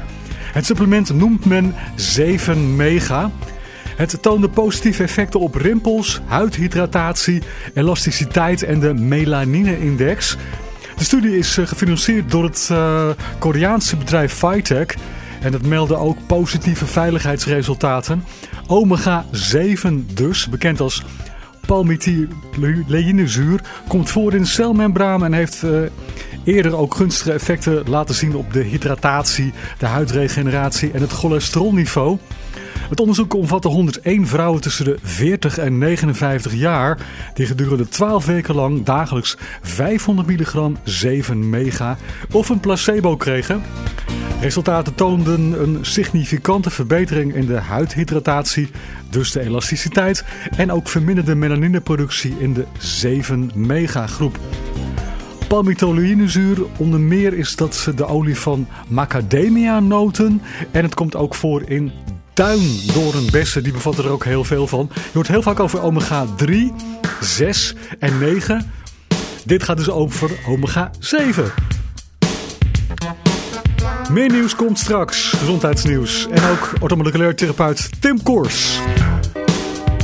Het 0.53 0.67
supplement 0.67 1.15
noemt 1.15 1.45
men 1.45 1.75
7 1.95 2.77
Mega. 2.77 3.31
Het 3.97 4.23
toonde 4.23 4.49
positieve 4.49 5.03
effecten 5.03 5.41
op 5.41 5.55
rimpels, 5.55 6.21
huidhydratatie, 6.27 7.43
elasticiteit 7.75 8.63
en 8.63 8.81
de 8.81 8.95
melanine-index. 8.95 10.37
De 10.97 11.05
studie 11.05 11.39
is 11.39 11.59
eh, 11.59 11.67
gefinancierd 11.67 12.31
door 12.31 12.45
het 12.45 12.69
eh, 12.73 13.09
Koreaanse 13.39 13.97
bedrijf 13.97 14.33
Phytech. 14.33 14.97
En 15.41 15.53
het 15.53 15.67
meldde 15.67 15.97
ook 15.97 16.17
positieve 16.27 16.87
veiligheidsresultaten. 16.87 18.25
Omega 18.67 19.25
7 19.31 20.09
dus, 20.15 20.49
bekend 20.49 20.81
als 20.81 21.03
palmitoleinezuur, 21.67 23.61
komt 23.89 24.11
voor 24.11 24.35
in 24.35 24.47
celmembranen 24.47 25.27
en 25.27 25.33
heeft 25.33 25.63
eh, 25.63 25.71
eerder 26.45 26.77
ook 26.77 26.95
gunstige 26.95 27.33
effecten 27.33 27.89
laten 27.89 28.15
zien 28.15 28.37
op 28.37 28.53
de 28.53 28.63
hydratatie, 28.63 29.53
de 29.79 29.87
huidregeneratie 29.87 30.91
en 30.91 31.01
het 31.01 31.13
cholesterolniveau. 31.13 32.19
Het 32.91 33.01
onderzoek 33.01 33.35
omvatte 33.35 33.69
101 33.69 34.27
vrouwen 34.27 34.61
tussen 34.61 34.85
de 34.85 34.99
40 35.03 35.59
en 35.59 35.79
59 35.79 36.55
jaar 36.55 36.99
die 37.35 37.47
gedurende 37.47 37.89
12 37.89 38.27
weken 38.27 38.55
lang 38.55 38.83
dagelijks 38.83 39.37
500 39.63 40.29
milligram 40.29 40.77
7 40.85 41.51
mega 41.51 41.97
of 42.33 42.49
een 42.49 42.61
placebo 42.61 43.17
kregen. 43.17 43.63
Resultaten 44.41 44.95
toonden 44.95 45.63
een 45.63 45.79
significante 45.81 46.71
verbetering 46.71 47.35
in 47.35 47.47
de 47.47 47.59
huidhydratatie, 47.59 48.71
dus 49.11 49.33
de 49.33 49.41
elasticiteit 49.41 50.25
en 50.57 50.73
ook 50.73 50.89
verminderde 50.89 51.35
melanineproductie 51.35 52.35
in 52.39 52.53
de 52.53 52.65
7 52.79 53.51
mega 53.55 54.07
groep. 54.07 54.39
Palmitoleinezuur, 55.49 56.59
onder 56.77 57.01
meer 57.01 57.33
is 57.33 57.57
dat 57.57 57.93
de 57.97 58.07
olie 58.07 58.39
van 58.39 58.67
macadamia 58.89 59.81
noten 59.81 60.43
en 60.71 60.83
het 60.83 60.95
komt 60.95 61.17
ook 61.17 61.35
voor 61.35 61.63
in 61.69 61.93
duindoornbessen, 62.41 63.63
die 63.63 63.73
bevatten 63.73 64.05
er 64.05 64.11
ook 64.11 64.25
heel 64.25 64.45
veel 64.45 64.67
van. 64.67 64.91
Je 64.95 65.11
hoort 65.13 65.29
heel 65.29 65.43
vaak 65.43 65.61
over 65.61 65.83
omega 65.83 66.27
3, 66.37 66.73
6 67.21 67.75
en 67.99 68.19
9. 68.19 68.73
Dit 69.45 69.63
gaat 69.63 69.77
dus 69.77 69.91
over 69.91 70.31
omega 70.47 70.91
7. 70.99 71.53
Meer 74.11 74.31
nieuws 74.31 74.55
komt 74.57 74.79
straks, 74.79 75.33
gezondheidsnieuws. 75.39 76.27
En 76.31 76.43
ook 76.51 76.73
orthomoleculair 76.81 77.35
therapeut 77.35 77.91
Tim 78.01 78.23
Koors. 78.23 78.79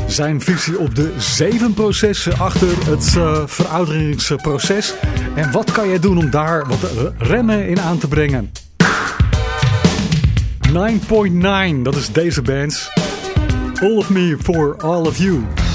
Zijn 0.06 0.40
visie 0.40 0.78
op 0.78 0.94
de 0.94 1.14
zeven 1.18 1.74
processen 1.74 2.38
achter 2.38 2.86
het 2.90 3.14
eh, 3.16 3.42
verouderingsproces. 3.46 4.94
En 5.34 5.52
wat 5.52 5.72
kan 5.72 5.88
jij 5.88 5.98
doen 5.98 6.18
om 6.18 6.30
daar 6.30 6.66
wat 6.66 6.90
remmen 7.18 7.68
in 7.68 7.80
aan 7.80 7.98
te 7.98 8.08
brengen? 8.08 8.50
9.9, 10.76 11.82
dat 11.82 11.96
is 11.96 12.12
deze 12.12 12.42
band. 12.42 12.90
All 13.80 13.96
of 13.96 14.10
me 14.10 14.36
for 14.42 14.76
all 14.82 15.06
of 15.06 15.18
you. 15.18 15.65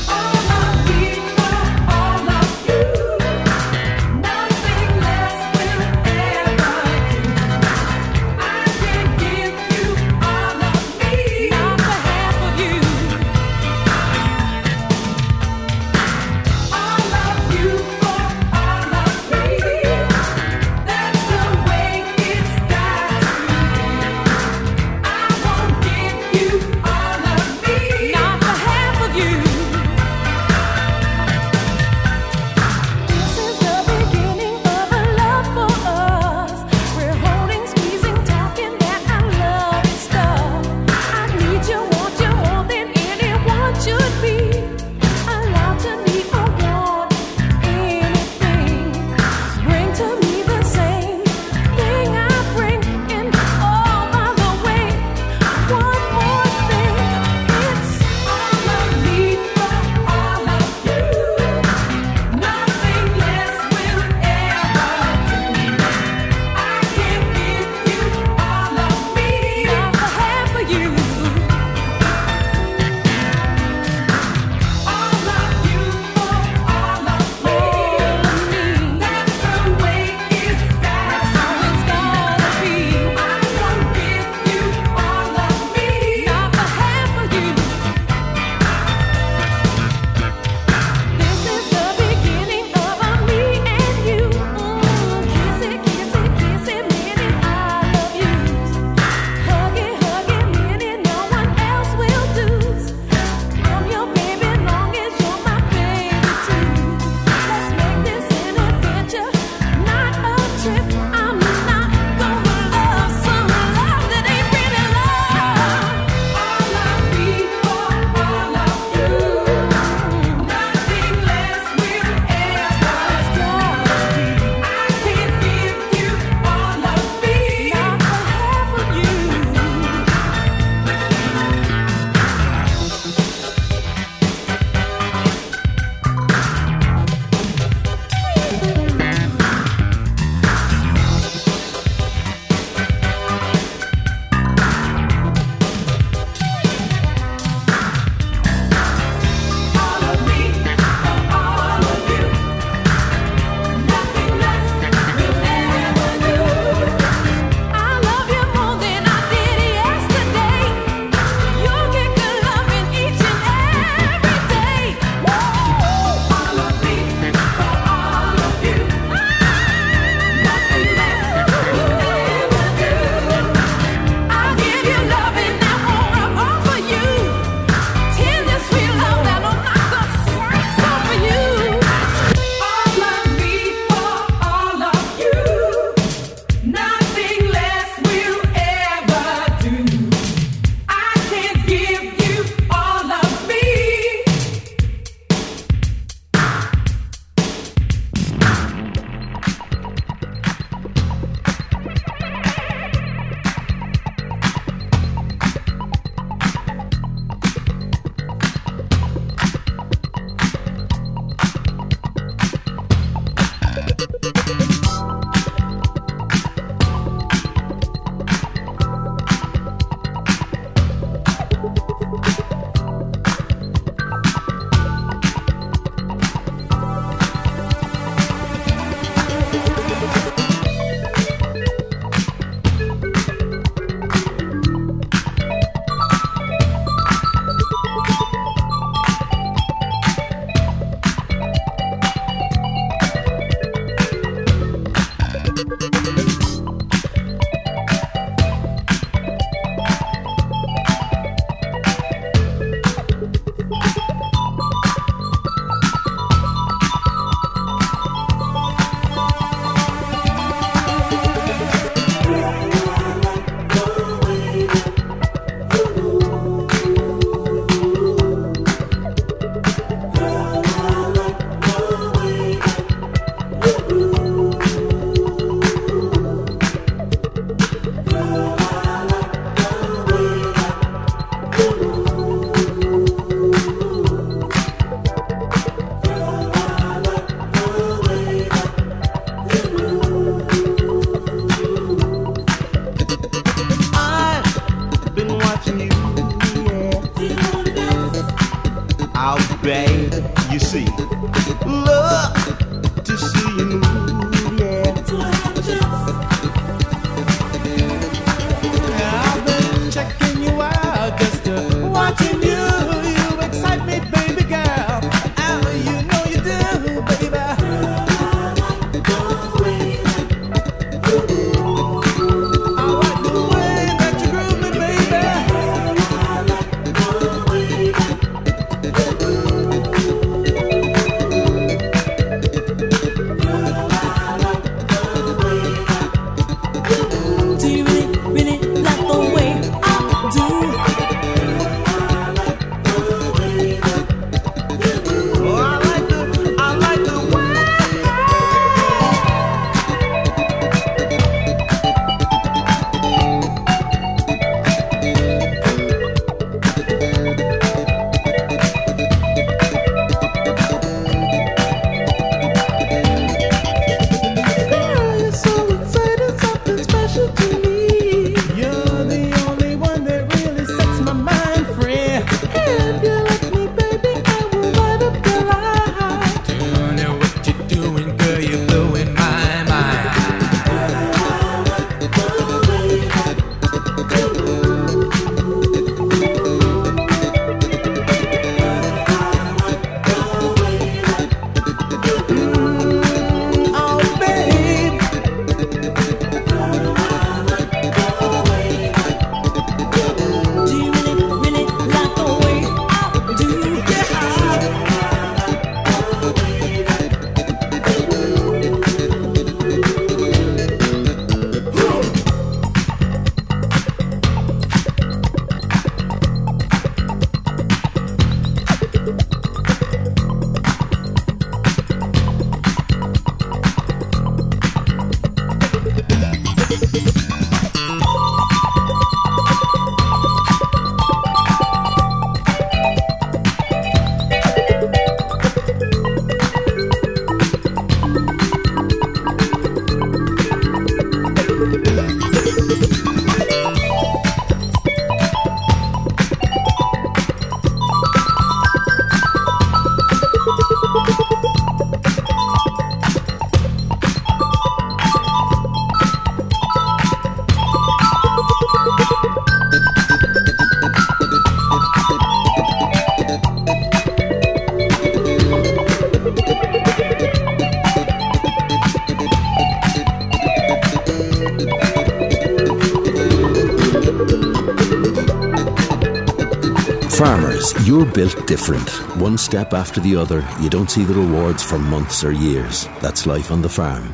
You're 477.85 478.05
built 478.05 478.45
different. 478.47 478.89
One 479.17 479.37
step 479.37 479.73
after 479.73 479.99
the 479.99 480.15
other, 480.15 480.47
you 480.59 480.69
don't 480.69 480.91
see 480.91 481.03
the 481.03 481.15
rewards 481.15 481.63
for 481.63 481.79
months 481.79 482.23
or 482.23 482.31
years. 482.31 482.87
That's 482.99 483.25
life 483.25 483.51
on 483.51 483.61
the 483.61 483.69
farm. 483.69 484.13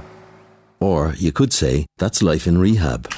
Or 0.79 1.13
you 1.17 1.31
could 1.31 1.51
say 1.51 1.85
that's 1.97 2.21
life 2.21 2.47
in 2.47 2.57
rehab. 2.57 3.11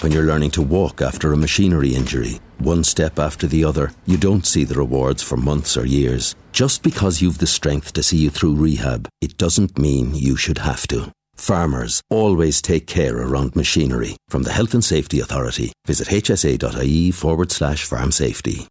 When 0.00 0.12
you're 0.12 0.26
learning 0.26 0.52
to 0.52 0.62
walk 0.62 1.02
after 1.02 1.32
a 1.32 1.36
machinery 1.36 1.94
injury, 1.94 2.40
one 2.58 2.84
step 2.84 3.18
after 3.18 3.46
the 3.46 3.64
other, 3.64 3.90
you 4.06 4.16
don't 4.16 4.46
see 4.46 4.64
the 4.64 4.74
rewards 4.74 5.22
for 5.22 5.36
months 5.36 5.76
or 5.76 5.86
years. 5.86 6.36
Just 6.52 6.82
because 6.82 7.20
you've 7.20 7.38
the 7.38 7.46
strength 7.46 7.92
to 7.94 8.02
see 8.02 8.18
you 8.18 8.30
through 8.30 8.54
rehab, 8.54 9.08
it 9.20 9.38
doesn't 9.38 9.78
mean 9.78 10.14
you 10.14 10.36
should 10.36 10.58
have 10.58 10.86
to. 10.88 11.12
Farmers 11.36 12.02
always 12.10 12.62
take 12.62 12.86
care 12.86 13.16
around 13.16 13.56
machinery. 13.56 14.16
From 14.28 14.42
the 14.42 14.52
Health 14.52 14.74
and 14.74 14.84
Safety 14.84 15.20
Authority, 15.20 15.72
visit 15.86 16.08
hsa.ie 16.08 17.10
forward 17.10 17.50
slash 17.50 17.84
farm 17.84 18.12
safety. 18.12 18.68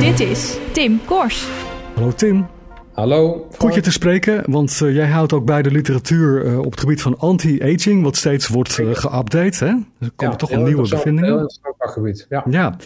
Dit 0.00 0.20
is 0.20 0.56
Tim 0.72 1.00
Kors. 1.04 1.48
Hallo 1.94 2.12
Tim. 2.12 2.46
Hallo. 2.92 3.46
Goed 3.58 3.74
je 3.74 3.80
te 3.80 3.92
spreken, 3.92 4.50
want 4.50 4.80
eh, 4.82 4.94
jij 4.94 5.06
houdt 5.06 5.32
ook 5.32 5.44
bij 5.44 5.62
de 5.62 5.70
literatuur 5.70 6.46
eh, 6.46 6.58
op 6.58 6.70
het 6.70 6.80
gebied 6.80 7.02
van 7.02 7.18
anti-aging, 7.18 8.02
wat 8.02 8.16
steeds 8.16 8.48
wordt 8.48 8.78
eh, 8.78 8.86
geüpdate. 8.92 9.58
Hè? 9.58 9.74
Er 10.00 10.10
komen 10.16 10.36
toch 10.36 10.50
wel 10.50 10.58
nieuwe 10.62 10.80
Heel 10.80 10.90
bevindingen. 10.90 11.30
interessant 11.30 11.74
vakgebied. 11.78 12.26
Ja. 12.28 12.44
Ja. 12.50 12.76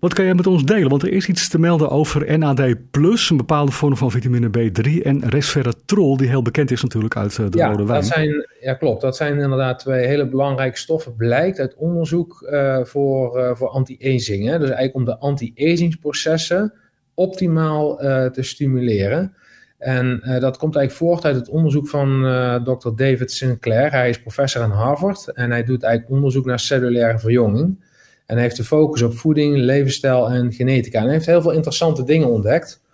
Wat 0.00 0.14
kan 0.14 0.24
jij 0.24 0.34
met 0.34 0.46
ons 0.46 0.64
delen? 0.64 0.88
Want 0.88 1.02
er 1.02 1.12
is 1.12 1.26
iets 1.26 1.48
te 1.48 1.58
melden 1.58 1.90
over 1.90 2.38
NAD+, 2.38 2.58
een 2.58 3.36
bepaalde 3.36 3.72
vorm 3.72 3.96
van 3.96 4.10
vitamine 4.10 4.48
B3 4.48 5.02
en 5.02 5.28
resveratrol, 5.28 6.16
die 6.16 6.28
heel 6.28 6.42
bekend 6.42 6.70
is 6.70 6.82
natuurlijk 6.82 7.16
uit 7.16 7.38
eh, 7.38 7.46
de 7.50 7.58
ja, 7.58 7.66
rode 7.66 7.84
wijn. 7.84 8.00
dat 8.00 8.10
zijn, 8.10 8.46
ja, 8.60 8.74
klopt. 8.74 9.00
Dat 9.00 9.16
zijn 9.16 9.38
inderdaad 9.38 9.78
twee 9.78 10.06
hele 10.06 10.28
belangrijke 10.28 10.78
stoffen. 10.78 11.16
Blijkt 11.16 11.58
uit 11.58 11.74
onderzoek 11.74 12.42
eh, 12.42 12.84
voor, 12.84 13.38
eh, 13.38 13.54
voor 13.54 13.68
anti-aging. 13.68 14.46
hè. 14.46 14.58
Dus 14.58 14.70
eigenlijk 14.70 14.94
om 14.94 15.04
de 15.04 15.18
anti-agingsprocessen 15.18 16.72
optimaal 17.14 17.96
te 18.32 18.42
stimuleren. 18.42 19.34
En 19.78 20.20
dat 20.40 20.56
komt 20.56 20.76
eigenlijk 20.76 20.92
voort 20.92 21.24
uit 21.24 21.36
het 21.36 21.48
onderzoek 21.48 21.88
van 21.88 22.20
Dr. 22.64 22.88
David 22.96 23.30
Sinclair. 23.30 23.90
Hij 23.90 24.08
is 24.08 24.20
professor 24.20 24.62
aan 24.62 24.70
Harvard 24.70 25.32
en 25.32 25.50
hij 25.50 25.64
doet 25.64 25.82
eigenlijk 25.82 26.14
onderzoek 26.14 26.44
naar 26.44 26.60
cellulaire 26.60 27.18
verjonging. 27.18 27.78
En 28.26 28.38
heeft 28.38 28.56
de 28.56 28.64
focus 28.64 29.02
op 29.02 29.18
voeding, 29.18 29.56
levensstijl 29.56 30.30
en 30.30 30.52
genetica. 30.52 31.00
En 31.00 31.08
heeft 31.08 31.26
heel 31.26 31.42
veel 31.42 31.50
interessante 31.50 32.04
dingen 32.04 32.28
ontdekt. 32.28 32.84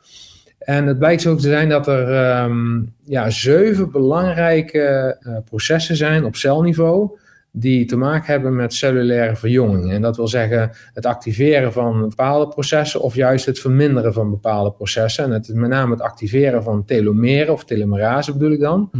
En 0.59 0.87
het 0.87 0.99
blijkt 0.99 1.22
zo 1.22 1.35
te 1.35 1.49
zijn 1.49 1.68
dat 1.68 1.87
er 1.87 2.14
ehm, 2.14 2.83
ja, 3.05 3.30
zeven 3.30 3.91
belangrijke 3.91 5.16
eh, 5.20 5.37
processen 5.45 5.97
zijn 5.97 6.24
op 6.24 6.37
celniveau 6.37 7.18
die 7.51 7.85
te 7.85 7.97
maken 7.97 8.33
hebben 8.33 8.57
met 8.57 8.74
cellulaire 8.74 9.37
verjonging. 9.37 9.93
En 9.93 10.03
dat 10.03 10.16
wil 10.16 10.28
zeggen 10.28 10.70
het 10.95 11.07
activeren 11.07 11.72
van 11.72 12.01
bepaalde 12.01 12.49
processen 12.49 13.01
of 13.01 13.14
juist 13.14 13.47
het 13.47 13.59
verminderen 13.59 14.12
van 14.12 14.30
bepaalde 14.30 14.72
processen. 14.72 15.24
En 15.24 15.30
het 15.30 15.55
met 15.55 15.70
name 15.70 15.91
het 15.91 16.03
activeren 16.03 16.62
van 16.62 16.85
telomeren 16.85 17.53
of 17.53 17.64
telomerase 17.64 18.33
bedoel 18.33 18.53
ik 18.53 18.61
dan. 18.61 18.91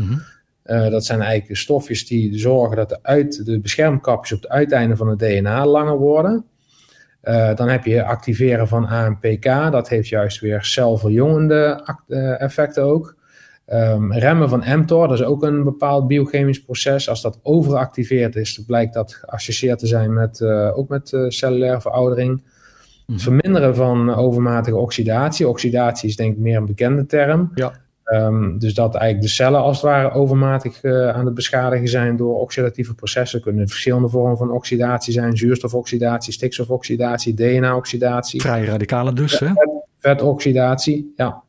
Eh, 0.63 0.91
dat 0.91 1.05
zijn 1.05 1.21
eigenlijk 1.21 1.51
de 1.51 1.57
stofjes 1.57 2.07
die 2.07 2.39
zorgen 2.39 2.77
dat 2.77 2.89
de, 2.89 2.99
uit, 3.03 3.47
de 3.47 3.61
beschermkapjes 3.61 4.37
op 4.37 4.43
het 4.43 4.51
uiteinde 4.51 4.97
van 4.97 5.09
het 5.09 5.19
DNA 5.19 5.67
langer 5.67 5.99
worden. 5.99 6.45
Eh, 7.23 7.55
dan 7.55 7.69
heb 7.69 7.85
je 7.85 8.05
activeren 8.05 8.69
van 8.69 8.87
AMPK, 8.87 9.45
dat 9.45 9.89
heeft 9.89 10.09
juist 10.09 10.41
weer 10.41 10.65
celverjongende 10.65 11.89
eh, 12.09 12.41
effecten 12.41 12.83
ook. 12.83 13.17
Ehm, 13.67 14.13
remmen 14.13 14.49
van 14.49 14.65
mTOR, 14.67 15.09
dat 15.09 15.19
is 15.19 15.25
ook 15.25 15.43
een 15.43 15.65
bepaald 15.65 16.07
biochemisch 16.07 16.63
proces. 16.63 17.09
Als 17.09 17.23
dat 17.23 17.39
overactiveerd 17.43 18.37
is, 18.37 18.55
dan 18.55 18.65
blijkt 18.65 18.95
dat 18.95 19.15
geassocieerd 19.15 19.79
te 19.79 19.87
zijn 19.87 20.13
met, 20.13 20.41
eh, 20.41 20.79
ook 20.79 20.89
met 20.89 21.09
cellulaire 21.29 21.81
veroudering. 21.81 22.43
Het 23.07 23.23
verminderen 23.23 23.75
van 23.75 24.15
overmatige 24.15 24.77
oxidatie. 24.77 25.49
Oxidatie 25.49 26.09
is 26.09 26.17
denk 26.17 26.33
ik 26.33 26.39
meer 26.39 26.57
een 26.57 26.67
bekende 26.67 27.07
term. 27.07 27.51
Ja. 27.55 27.73
Ehm, 28.05 28.59
dus 28.59 28.74
dat 28.74 28.94
eigenlijk 28.94 29.24
de 29.26 29.34
cellen 29.34 29.61
als 29.61 29.76
het 29.76 29.90
ware 29.90 30.11
overmatig 30.12 30.82
eh, 30.82 31.09
aan 31.09 31.24
het 31.24 31.34
beschadigen 31.34 31.88
zijn 31.88 32.16
door 32.16 32.40
oxidatieve 32.40 32.94
processen. 32.94 33.40
Kunnen 33.40 33.68
verschillende 33.68 34.09
vormen 34.09 34.36
van 34.36 34.50
oxidatie 34.50 35.12
zijn. 35.12 35.36
Zuurstofoxidatie, 35.36 36.32
stikstofoxidatie, 36.32 37.34
DNA-oxidatie. 37.34 38.40
Vrije 38.40 38.64
radicalen 38.64 39.14
dus, 39.14 39.38
hè? 39.38 39.48
Vetoxidatie, 39.98 41.12
ja. 41.16 41.42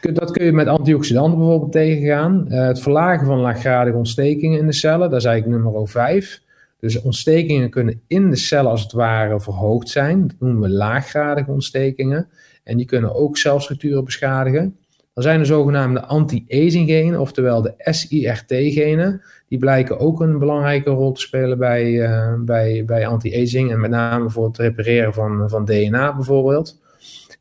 Dat 0.00 0.30
kun 0.30 0.44
je 0.44 0.52
met 0.52 0.66
antioxidanten 0.66 1.38
bijvoorbeeld 1.38 1.72
tegengaan. 1.72 2.48
Eh, 2.48 2.66
het 2.66 2.80
verlagen 2.80 3.26
van 3.26 3.38
laaggradige 3.38 3.96
ontstekingen 3.96 4.58
in 4.58 4.66
de 4.66 4.72
cellen, 4.72 5.10
dat 5.10 5.18
is 5.18 5.24
eigenlijk 5.24 5.62
nummer 5.62 5.88
5. 5.88 6.42
Dus 6.80 7.02
ontstekingen 7.02 7.70
kunnen 7.70 8.00
in 8.06 8.30
de 8.30 8.36
cellen 8.36 8.70
als 8.70 8.82
het 8.82 8.92
ware 8.92 9.40
verhoogd 9.40 9.88
zijn. 9.88 10.26
Dat 10.26 10.36
noemen 10.38 10.60
we 10.60 10.68
laaggradige 10.68 11.50
ontstekingen. 11.50 12.28
En 12.64 12.76
die 12.76 12.86
kunnen 12.86 13.14
ook 13.14 13.36
celstructuren 13.36 14.04
beschadigen. 14.04 14.76
Dan 15.12 15.22
zijn 15.22 15.40
er 15.40 15.46
zogenaamde 15.46 16.04
anti-aging 16.04 16.88
genen, 16.88 17.20
oftewel 17.20 17.62
de 17.62 17.74
SIRT-genen. 17.76 19.22
Die 19.48 19.58
blijken 19.58 19.98
ook 19.98 20.20
een 20.20 20.38
belangrijke 20.38 20.90
rol 20.90 21.12
te 21.12 21.20
spelen 21.20 21.58
bij, 21.58 22.02
eh, 22.02 22.34
bij, 22.38 22.84
bij 22.86 23.06
anti-aging. 23.06 23.70
En 23.70 23.80
met 23.80 23.90
name 23.90 24.30
voor 24.30 24.46
het 24.46 24.58
repareren 24.58 25.14
van, 25.14 25.48
van 25.48 25.64
DNA 25.64 26.14
bijvoorbeeld. 26.14 26.80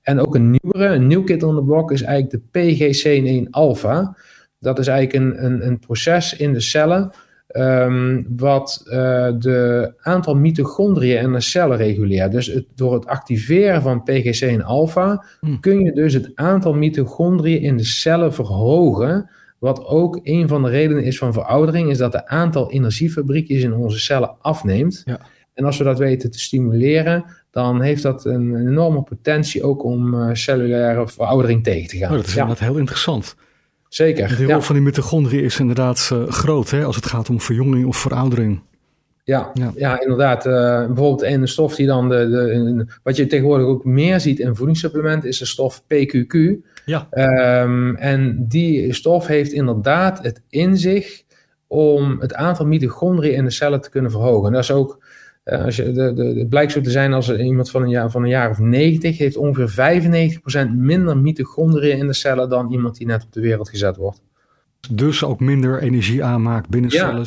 En 0.01 0.19
ook 0.19 0.35
een 0.35 0.57
nieuwere, 0.61 0.93
een 0.93 1.07
nieuw 1.07 1.23
kid 1.23 1.43
on 1.43 1.55
the 1.55 1.63
block 1.63 1.91
is 1.91 2.01
eigenlijk 2.01 2.51
de 2.51 2.59
PGC1-alpha. 2.59 4.17
Dat 4.59 4.79
is 4.79 4.87
eigenlijk 4.87 5.25
een, 5.25 5.45
een, 5.45 5.65
een 5.67 5.79
proces 5.79 6.35
in 6.35 6.53
de 6.53 6.59
cellen 6.59 7.11
ehm, 7.49 8.21
wat 8.37 8.83
eh, 8.85 9.29
de 9.37 9.93
aantal 9.99 10.35
mitochondriën 10.35 11.21
in 11.21 11.31
de 11.31 11.41
cellen 11.41 11.77
reguleert. 11.77 12.31
Dus 12.31 12.47
het, 12.47 12.65
door 12.75 12.93
het 12.93 13.05
activeren 13.05 13.81
van 13.81 14.09
PGC1-alpha 14.11 15.25
kun 15.59 15.79
je 15.79 15.91
dus 15.91 16.13
het 16.13 16.31
aantal 16.35 16.73
mitochondriën 16.73 17.61
in 17.61 17.77
de 17.77 17.83
cellen 17.83 18.33
verhogen. 18.33 19.29
Wat 19.59 19.85
ook 19.85 20.19
een 20.23 20.47
van 20.47 20.63
de 20.63 20.69
redenen 20.69 21.03
is 21.03 21.17
van 21.17 21.33
veroudering, 21.33 21.89
is 21.89 21.97
dat 21.97 22.13
het 22.13 22.25
aantal 22.25 22.71
energiefabriekjes 22.71 23.63
in 23.63 23.73
onze 23.73 23.99
cellen 23.99 24.35
afneemt. 24.41 25.03
En 25.53 25.65
als 25.65 25.77
we 25.77 25.83
dat 25.83 25.99
weten 25.99 26.31
te 26.31 26.39
stimuleren, 26.39 27.25
dan 27.51 27.81
heeft 27.81 28.03
dat 28.03 28.25
een 28.25 28.55
enorme 28.55 29.03
potentie 29.03 29.63
ook 29.63 29.83
om 29.83 30.13
eh, 30.13 30.29
cellulaire 30.33 31.07
veroudering 31.07 31.63
tegen 31.63 31.89
te 31.89 31.97
gaan. 31.97 32.09
Oh, 32.09 32.15
dat 32.15 32.25
is 32.25 32.33
Ja, 32.33 32.41
inderdaad 32.41 32.67
heel 32.67 32.77
interessant. 32.77 33.35
Zeker. 33.89 34.27
De 34.27 34.35
rol 34.35 34.47
Ja. 34.47 34.61
van 34.61 34.75
die 34.75 34.83
mitochondriën 34.83 35.43
is 35.43 35.59
inderdaad 35.59 36.09
eh, 36.13 36.27
groot, 36.27 36.69
hè, 36.69 36.83
als 36.83 36.95
het 36.95 37.05
gaat 37.05 37.29
om 37.29 37.41
verjonging 37.41 37.85
of 37.85 37.97
veroudering. 37.97 38.61
Ja, 39.23 39.51
ja. 39.75 40.01
inderdaad. 40.01 40.45
Eh, 40.45 40.85
bijvoorbeeld 40.85 41.21
een 41.21 41.47
stof 41.47 41.75
die 41.75 41.87
dan 41.87 42.09
de, 42.09 42.29
de, 42.29 42.51
in- 42.51 42.89
wat 43.03 43.15
je 43.15 43.27
tegenwoordig 43.27 43.67
ook 43.67 43.85
meer 43.85 44.19
ziet 44.19 44.39
in 44.39 44.55
voedingssupplementen, 44.55 45.29
is 45.29 45.37
de 45.37 45.45
stof 45.45 45.83
PQQ. 45.83 46.33
Ja. 46.85 47.07
Ehm, 47.11 47.95
en 47.95 48.45
die 48.47 48.93
stof 48.93 49.27
heeft 49.27 49.51
inderdaad 49.51 50.23
het 50.23 50.41
in 50.49 50.77
zich 50.77 51.23
om 51.67 52.19
het 52.19 52.33
aantal 52.33 52.65
mitochondriën 52.65 53.33
in 53.35 53.43
de 53.43 53.49
cellen 53.51 53.81
te 53.81 53.89
kunnen 53.89 54.11
verhogen. 54.11 54.47
En 54.47 54.53
dat 54.53 54.63
is 54.63 54.71
ook, 54.71 55.03
eh, 55.49 55.63
als 55.65 55.75
je, 55.75 55.91
de, 55.91 56.13
de, 56.13 56.23
het 56.23 56.49
blijkt 56.49 56.71
zo 56.71 56.81
te 56.81 56.89
zijn 56.91 57.13
als 57.13 57.29
er 57.29 57.41
iemand 57.41 57.71
van 57.71 57.81
een, 57.81 57.89
jaar, 57.89 58.11
van 58.11 58.23
een 58.23 58.29
jaar 58.29 58.49
of 58.49 58.59
90 58.59 59.17
heeft 59.17 59.37
ongeveer 59.37 60.37
95% 60.67 60.71
minder 60.75 61.17
mitochondriën 61.17 61.97
in 61.97 62.07
de 62.07 62.13
cellen 62.13 62.49
dan 62.49 62.71
iemand 62.71 62.97
die 62.97 63.07
net 63.07 63.23
op 63.23 63.33
de 63.33 63.41
wereld 63.41 63.69
gezet 63.69 63.95
wordt. 63.95 64.21
Dus 64.91 65.23
ook 65.23 65.39
minder 65.39 65.81
energie 65.81 66.23
aanmaakt 66.23 66.69
binnen 66.69 66.91
Ja. 66.91 66.97
cellen. 67.09 67.25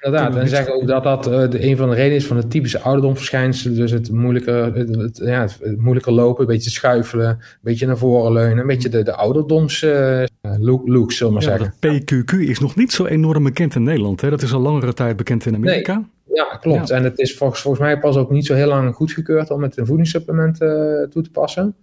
Inderdaad, 0.00 0.36
en 0.36 0.48
zeggen 0.48 0.74
ook 0.74 0.86
dat 0.86 1.02
dat 1.02 1.26
eh, 1.26 1.50
de, 1.50 1.66
een 1.66 1.76
van 1.76 1.88
de 1.88 1.94
redenen 1.94 2.16
is 2.16 2.26
van 2.26 2.36
de 2.36 2.46
typische 2.48 2.80
ouderdomsverschijnselen. 2.80 3.76
Dus 3.76 3.90
het 3.90 4.10
moeilijker, 4.10 4.74
het, 4.74 4.94
het- 4.96 5.20
ja, 5.24 5.40
het, 5.40 5.58
het 5.62 5.78
moeilijker 5.80 6.12
lopen, 6.12 6.40
een 6.40 6.46
beetje 6.54 6.70
schuifelen, 6.70 7.28
een 7.28 7.38
beetje 7.62 7.86
naar 7.86 7.98
voren 7.98 8.32
leunen. 8.32 8.58
Een 8.58 8.66
beetje 8.66 8.88
de, 8.88 9.02
de 9.02 9.14
ouderdoms 9.14 9.82
eh, 9.82 10.22
look, 10.58 10.88
look, 10.88 11.12
zullen 11.12 11.32
we 11.32 11.38
maar 11.46 11.58
Ja, 11.58 11.72
zeggen. 11.80 12.02
PQQ 12.24 12.48
is 12.48 12.58
nog 12.58 12.76
niet 12.76 12.92
zo 12.92 13.06
enorm 13.06 13.44
bekend 13.44 13.74
in 13.74 13.82
Nederland. 13.82 14.20
Hè? 14.20 14.30
Dat 14.30 14.42
is 14.42 14.52
al 14.52 14.60
langere 14.60 14.92
tijd 14.94 15.16
bekend 15.16 15.46
in 15.46 15.54
Amerika. 15.54 16.04
Ja, 16.34 16.56
klopt. 16.60 16.90
En 16.90 17.04
het 17.04 17.18
is 17.18 17.36
volgens, 17.36 17.60
volgens 17.60 17.82
mij 17.82 17.98
pas 17.98 18.16
ook 18.16 18.30
niet 18.30 18.46
zo 18.46 18.54
heel 18.54 18.68
lang 18.68 18.94
goedgekeurd 18.94 19.50
om 19.50 19.62
het 19.62 19.76
in 19.76 19.86
voedingssupplementen 19.86 21.00
eh, 21.02 21.08
toe 21.08 21.22
te 21.22 21.30
passen. 21.30 21.76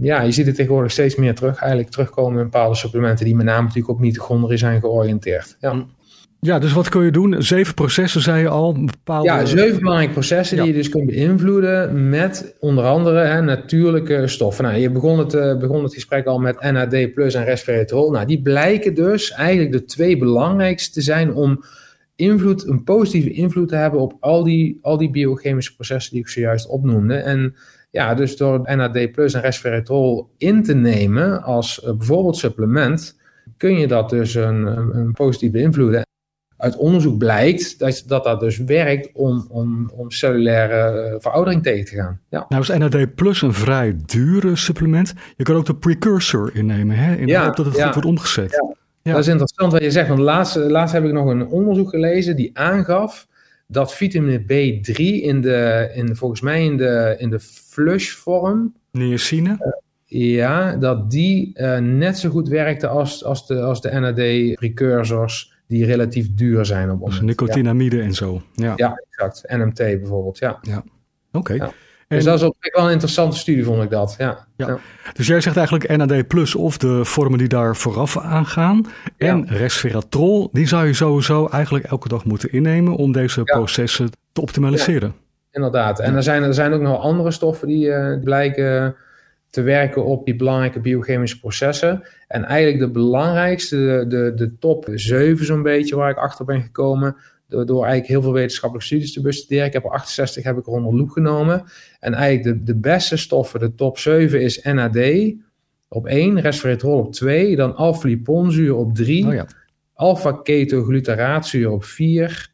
Ja, 0.00 0.20
je 0.22 0.32
ziet 0.32 0.46
het 0.46 0.54
tegenwoordig 0.54 0.90
steeds 0.90 1.16
meer 1.16 1.34
terug, 1.34 1.58
eigenlijk 1.58 1.90
terugkomen 1.90 2.38
in 2.38 2.44
bepaalde 2.44 2.74
supplementen 2.74 3.24
die 3.24 3.36
met 3.36 3.46
name 3.46 3.62
natuurlijk 3.62 3.88
op 3.88 4.00
mitochondriën 4.00 4.58
zijn 4.58 4.80
georiënteerd. 4.80 5.56
Ja. 5.60 5.84
Ja, 6.44 6.58
dus 6.58 6.72
wat 6.72 6.88
kun 6.88 7.04
je 7.04 7.10
doen? 7.10 7.42
Zeven 7.42 7.74
processen, 7.74 8.20
zei 8.20 8.40
je 8.40 8.48
al. 8.48 8.72
Bepaalde... 8.84 9.28
Ja, 9.28 9.44
zeven 9.44 9.78
belangrijke 9.78 10.12
processen 10.12 10.56
die 10.56 10.66
je 10.66 10.72
dus 10.72 10.88
kunt 10.88 11.06
beïnvloeden 11.06 12.08
met 12.08 12.56
onder 12.60 12.84
andere 12.84 13.18
hè, 13.18 13.42
natuurlijke 13.42 14.26
stoffen. 14.26 14.64
Nou, 14.64 14.76
je 14.76 14.90
begon 14.90 15.18
het, 15.18 15.34
eh, 15.34 15.58
begon 15.58 15.82
het 15.82 15.94
gesprek 15.94 16.26
al 16.26 16.38
met 16.38 16.60
NAD 16.60 17.14
plus 17.14 17.34
en 17.34 17.44
resveratrol. 17.44 18.10
Nou, 18.10 18.26
die 18.26 18.42
blijken 18.42 18.94
dus 18.94 19.30
eigenlijk 19.30 19.72
de 19.72 19.84
twee 19.84 20.18
belangrijkste 20.18 20.92
te 20.92 21.00
zijn 21.00 21.34
om 21.34 21.64
invloed, 22.16 22.66
een 22.66 22.84
positieve 22.84 23.30
invloed 23.30 23.68
te 23.68 23.76
hebben 23.76 24.00
op 24.00 24.16
al 24.20 24.44
die, 24.44 24.78
al 24.82 24.96
die 24.96 25.10
biochemische 25.10 25.74
processen 25.74 26.12
die 26.12 26.20
ik 26.20 26.28
zojuist 26.28 26.68
opnoemde. 26.68 27.14
En 27.14 27.54
ja, 27.90 28.14
dus 28.14 28.36
door 28.36 28.76
NAD 28.76 29.12
plus 29.12 29.34
en 29.34 29.40
resveratrol 29.40 30.30
in 30.38 30.62
te 30.62 30.74
nemen 30.74 31.42
als 31.42 31.82
eh, 31.82 31.96
bijvoorbeeld 31.96 32.36
supplement, 32.36 33.18
kun 33.56 33.78
je 33.78 33.86
dat 33.86 34.10
dus 34.10 34.34
een, 34.34 34.66
een, 34.66 34.96
een 34.96 35.12
positief 35.12 35.50
beïnvloeden. 35.50 36.02
uit 36.56 36.76
onderzoek 36.76 37.18
blijkt 37.18 37.78
dat 37.78 38.02
dat, 38.06 38.24
dat 38.24 38.40
dus 38.40 38.58
werkt 38.58 39.10
om, 39.12 39.46
om, 39.48 39.90
om 39.94 40.10
cellulaire 40.10 41.00
eh, 41.00 41.14
veroudering 41.18 41.62
tegen 41.62 41.84
te 41.84 41.94
gaan. 41.94 42.20
Ja. 42.28 42.46
Nou 42.48 42.62
is 42.62 42.68
NAD 42.68 43.14
Plus 43.14 43.42
een 43.42 43.54
vrij 43.54 43.96
dure 44.06 44.56
supplement. 44.56 45.14
Je 45.36 45.44
kan 45.44 45.56
ook 45.56 45.66
de 45.66 45.76
precursor 45.76 46.50
innemen, 46.54 46.96
hè? 46.96 47.14
in 47.14 47.26
de 47.26 47.32
Ja, 47.32 47.44
hoop 47.44 47.56
dat 47.56 47.66
het 47.66 47.76
ja. 47.76 47.84
goed 47.84 47.94
wordt 47.94 48.08
omgezet. 48.08 48.50
Ja. 48.50 48.73
Ja. 49.04 49.12
Dat 49.12 49.20
is 49.20 49.28
interessant 49.28 49.72
wat 49.72 49.82
je 49.82 49.90
zegt, 49.90 50.08
want 50.08 50.20
laatst, 50.20 50.56
laatst 50.56 50.94
heb 50.94 51.04
ik 51.04 51.12
nog 51.12 51.26
een 51.26 51.46
onderzoek 51.46 51.88
gelezen 51.88 52.36
die 52.36 52.50
aangaf 52.58 53.26
dat 53.66 53.94
vitamine 53.94 54.40
B3 54.42 54.94
in 55.22 55.40
de, 55.40 55.90
in, 55.94 56.16
volgens 56.16 56.40
mij 56.40 56.64
in 56.64 56.76
de, 56.76 57.14
in 57.18 57.30
de 57.30 57.40
flushvorm, 57.40 58.74
Niacine. 58.90 59.74
ja, 60.06 60.76
dat 60.76 61.10
die 61.10 61.50
eh, 61.54 61.78
net 61.78 62.18
zo 62.18 62.30
goed 62.30 62.48
werkte 62.48 62.86
als, 62.88 63.24
als 63.24 63.46
de, 63.46 63.60
als 63.62 63.80
de 63.80 63.90
NAD-precursors 63.90 65.52
die 65.66 65.84
relatief 65.84 66.34
duur 66.34 66.64
zijn 66.64 66.90
op 66.90 66.98
Dus 67.04 67.08
ons. 67.08 67.20
nicotinamide 67.20 68.00
en 68.00 68.14
zo. 68.14 68.42
Ja, 68.54 68.72
Ja, 68.76 69.02
exact. 69.10 69.44
NMT 69.56 69.76
bijvoorbeeld, 69.76 70.38
ja. 70.38 70.60
oké. 71.32 71.52
Ja. 71.52 71.72
En- 72.08 72.16
Dus 72.16 72.24
dat 72.24 72.34
is 72.40 72.42
op 72.46 72.56
zich 72.60 72.74
wel 72.76 72.84
een 72.86 72.92
interessante 72.92 73.36
studie, 73.36 73.64
vond 73.64 73.82
ik 73.82 73.90
dat. 73.90 74.14
Ja. 74.18 74.46
Ja. 74.56 74.78
Dus 75.12 75.26
jij 75.26 75.40
zegt 75.40 75.56
eigenlijk 75.56 75.96
NAD 75.96 76.26
Plus 76.28 76.54
of 76.54 76.78
de 76.78 77.04
vormen 77.04 77.38
die 77.38 77.48
daar 77.48 77.76
vooraf 77.76 78.18
aangaan. 78.18 78.86
En 79.16 79.46
resveratrol, 79.48 80.48
die 80.52 80.66
zou 80.66 80.86
je 80.86 80.92
sowieso 80.94 81.46
eigenlijk 81.48 81.84
elke 81.84 82.08
dag 82.08 82.24
moeten 82.24 82.52
innemen 82.52 82.94
om 82.96 83.12
deze 83.12 83.42
processen 83.42 84.10
te 84.32 84.40
optimaliseren. 84.40 85.14
Inderdaad. 85.50 86.00
En 86.00 86.14
er 86.16 86.22
zijn, 86.22 86.42
er 86.42 86.54
zijn 86.54 86.72
ook 86.72 86.80
nog 86.80 87.00
andere 87.00 87.30
stoffen 87.30 87.68
die 87.68 87.90
eh, 87.92 88.22
blijken 88.22 88.96
te 89.50 89.62
werken 89.62 90.04
op 90.04 90.24
die 90.24 90.36
belangrijke 90.36 90.80
biochemische 90.80 91.40
processen. 91.40 92.02
En 92.28 92.44
eigenlijk 92.44 92.78
de 92.78 92.90
belangrijkste, 92.90 93.76
de, 93.76 94.04
de, 94.08 94.32
de 94.34 94.58
top 94.58 94.86
7 94.94 95.46
zo'n 95.46 95.62
beetje 95.62 95.96
waar 95.96 96.10
ik 96.10 96.16
achter 96.16 96.44
ben 96.44 96.62
gekomen, 96.62 97.16
door, 97.54 97.66
door 97.66 97.84
eigenlijk 97.84 98.12
heel 98.12 98.22
veel 98.22 98.32
wetenschappelijke 98.32 98.88
studies 98.88 99.12
te 99.12 99.20
bestuderen. 99.20 99.66
Ik 99.66 99.72
heb 99.72 99.84
er 99.84 99.90
68 99.90 100.44
heb 100.44 100.58
ik 100.58 100.66
er 100.66 100.72
onder 100.72 100.94
loep 100.94 101.10
genomen. 101.10 101.64
En 102.00 102.14
eigenlijk 102.14 102.58
de, 102.58 102.72
de 102.72 102.78
beste 102.78 103.16
stoffen, 103.16 103.60
de 103.60 103.74
top 103.74 103.98
7 103.98 104.40
is 104.40 104.62
NAD 104.62 104.98
op 105.88 106.06
1, 106.06 106.40
resveratrol 106.40 106.98
op 106.98 107.12
2, 107.12 107.56
dan 107.56 107.76
alpha-liponzuur 107.76 108.74
op 108.74 108.94
3, 108.94 109.26
Oh 109.26 109.34
ja. 109.34 109.46
op 111.70 111.84
4, 111.84 112.52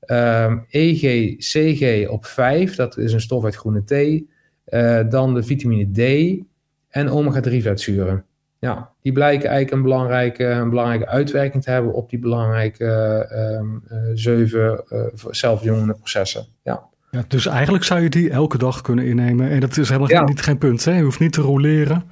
ehm 0.00 0.58
EG, 0.68 1.36
CG 1.36 2.08
op 2.08 2.24
5, 2.26 2.74
dat 2.74 2.98
is 2.98 3.12
een 3.12 3.20
stof 3.20 3.44
uit 3.44 3.56
groene 3.56 3.84
thee. 3.84 4.30
Eh, 4.64 5.08
dan 5.08 5.34
de 5.34 5.42
vitamine 5.42 5.90
D 5.92 6.40
en 6.88 7.08
omega-3 7.08 7.56
vetzuren. 7.62 8.24
Ja, 8.62 8.90
die 9.00 9.12
blijken 9.12 9.48
eigenlijk 9.48 9.76
een 9.76 9.82
belangrijke, 9.82 10.44
een 10.44 10.68
belangrijke 10.70 11.06
uitwerking 11.08 11.62
te 11.62 11.70
hebben 11.70 11.92
op 11.92 12.10
die 12.10 12.18
belangrijke 12.18 12.84
ehm, 13.30 13.66
eh, 13.88 13.98
zeven 14.14 14.84
eh, 14.88 15.00
zelfverjongende 15.30 15.94
processen. 15.94 16.46
Ja. 16.62 16.82
Ja, 17.10 17.24
dus 17.28 17.46
eigenlijk 17.46 17.84
zou 17.84 18.00
je 18.00 18.08
die 18.08 18.30
elke 18.30 18.58
dag 18.58 18.80
kunnen 18.80 19.04
innemen. 19.04 19.50
En 19.50 19.60
dat 19.60 19.76
is 19.76 19.88
helemaal 19.88 20.10
Ja. 20.10 20.24
niet, 20.24 20.40
geen 20.40 20.58
punt. 20.58 20.84
Hè? 20.84 20.96
Je 20.96 21.02
hoeft 21.02 21.18
niet 21.20 21.32
te 21.32 21.40
roleren. 21.40 22.02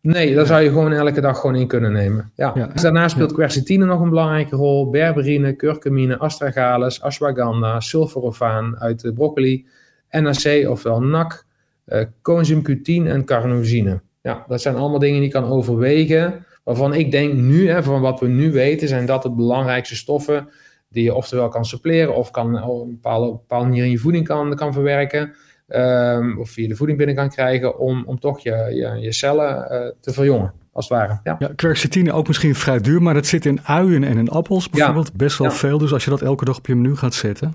Nee, 0.00 0.34
daar 0.34 0.46
zou 0.46 0.62
je 0.62 0.68
gewoon 0.68 0.92
elke 0.92 1.20
dag 1.20 1.40
gewoon 1.40 1.56
in 1.56 1.66
kunnen 1.66 1.92
nemen. 1.92 2.30
Ja. 2.34 2.52
Ja. 2.54 2.66
Dus 2.66 2.82
daarnaast 2.82 3.14
speelt 3.14 3.32
quercetine 3.32 3.84
nog 3.84 4.00
een 4.00 4.08
belangrijke 4.08 4.56
rol. 4.56 4.90
Berberine, 4.90 5.56
curcumine, 5.56 6.18
astragalus, 6.18 7.02
ashwagandha, 7.02 7.80
sulforafaan 7.80 8.78
uit 8.80 9.00
de 9.00 9.12
broccoli, 9.12 9.66
NAC 10.10 10.68
ofwel 10.68 11.00
NAC, 11.02 11.44
eh 11.84 12.04
coenzym 12.22 12.62
Q10 12.70 13.06
en 13.06 13.24
carnosine. 13.24 14.00
Ja, 14.22 14.44
dat 14.48 14.60
zijn 14.60 14.76
allemaal 14.76 14.98
dingen 14.98 15.16
die 15.20 15.24
je 15.26 15.32
kan 15.34 15.44
overwegen. 15.50 16.46
Waarvan 16.64 16.94
ik 16.94 17.10
denk 17.10 17.32
nu, 17.32 17.68
hè, 17.70 17.82
van 17.82 18.00
wat 18.00 18.20
we 18.20 18.28
nu 18.28 18.52
weten, 18.52 18.88
zijn 18.88 19.06
dat 19.06 19.22
de 19.22 19.30
belangrijkste 19.30 19.96
stoffen 19.96 20.48
die 20.88 21.04
je 21.04 21.14
oftewel 21.14 21.48
kan 21.48 21.64
suppleren 21.64 22.14
of 22.14 22.30
kan 22.30 22.62
op 22.62 22.82
een 22.84 22.90
bepaalde, 22.90 23.26
op 23.26 23.32
een 23.32 23.38
bepaalde 23.38 23.66
manier 23.68 23.84
in 23.84 23.90
je 23.90 23.98
voeding 23.98 24.26
kan, 24.26 24.54
kan 24.54 24.72
verwerken. 24.72 25.32
ehm, 25.68 26.38
of 26.38 26.50
via 26.50 26.68
de 26.68 26.76
voeding 26.76 26.98
binnen 26.98 27.16
kan 27.16 27.28
krijgen 27.28 27.78
om, 27.78 28.02
om 28.06 28.20
toch 28.20 28.40
je, 28.40 28.50
je, 28.50 28.96
je 29.00 29.12
cellen 29.12 29.70
eh, 29.70 29.90
te 30.00 30.12
verjongen, 30.12 30.52
als 30.72 30.88
het 30.88 30.98
ware. 30.98 31.20
Ja. 31.24 31.36
Ja, 31.38 31.50
quercetine 31.56 32.12
ook 32.12 32.26
misschien 32.26 32.54
vrij 32.54 32.78
duur, 32.80 33.02
maar 33.02 33.14
dat 33.14 33.26
zit 33.26 33.46
in 33.46 33.60
uien 33.62 34.04
en 34.04 34.18
in 34.18 34.28
appels 34.28 34.70
bijvoorbeeld 34.70 35.12
best 35.16 35.38
wel 35.38 35.46
Ja. 35.48 35.52
veel. 35.54 35.78
Dus 35.78 35.92
als 35.92 36.04
je 36.04 36.10
dat 36.10 36.22
elke 36.22 36.44
dag 36.44 36.56
op 36.58 36.66
je 36.66 36.74
menu 36.74 36.96
gaat 36.96 37.14
zetten. 37.14 37.54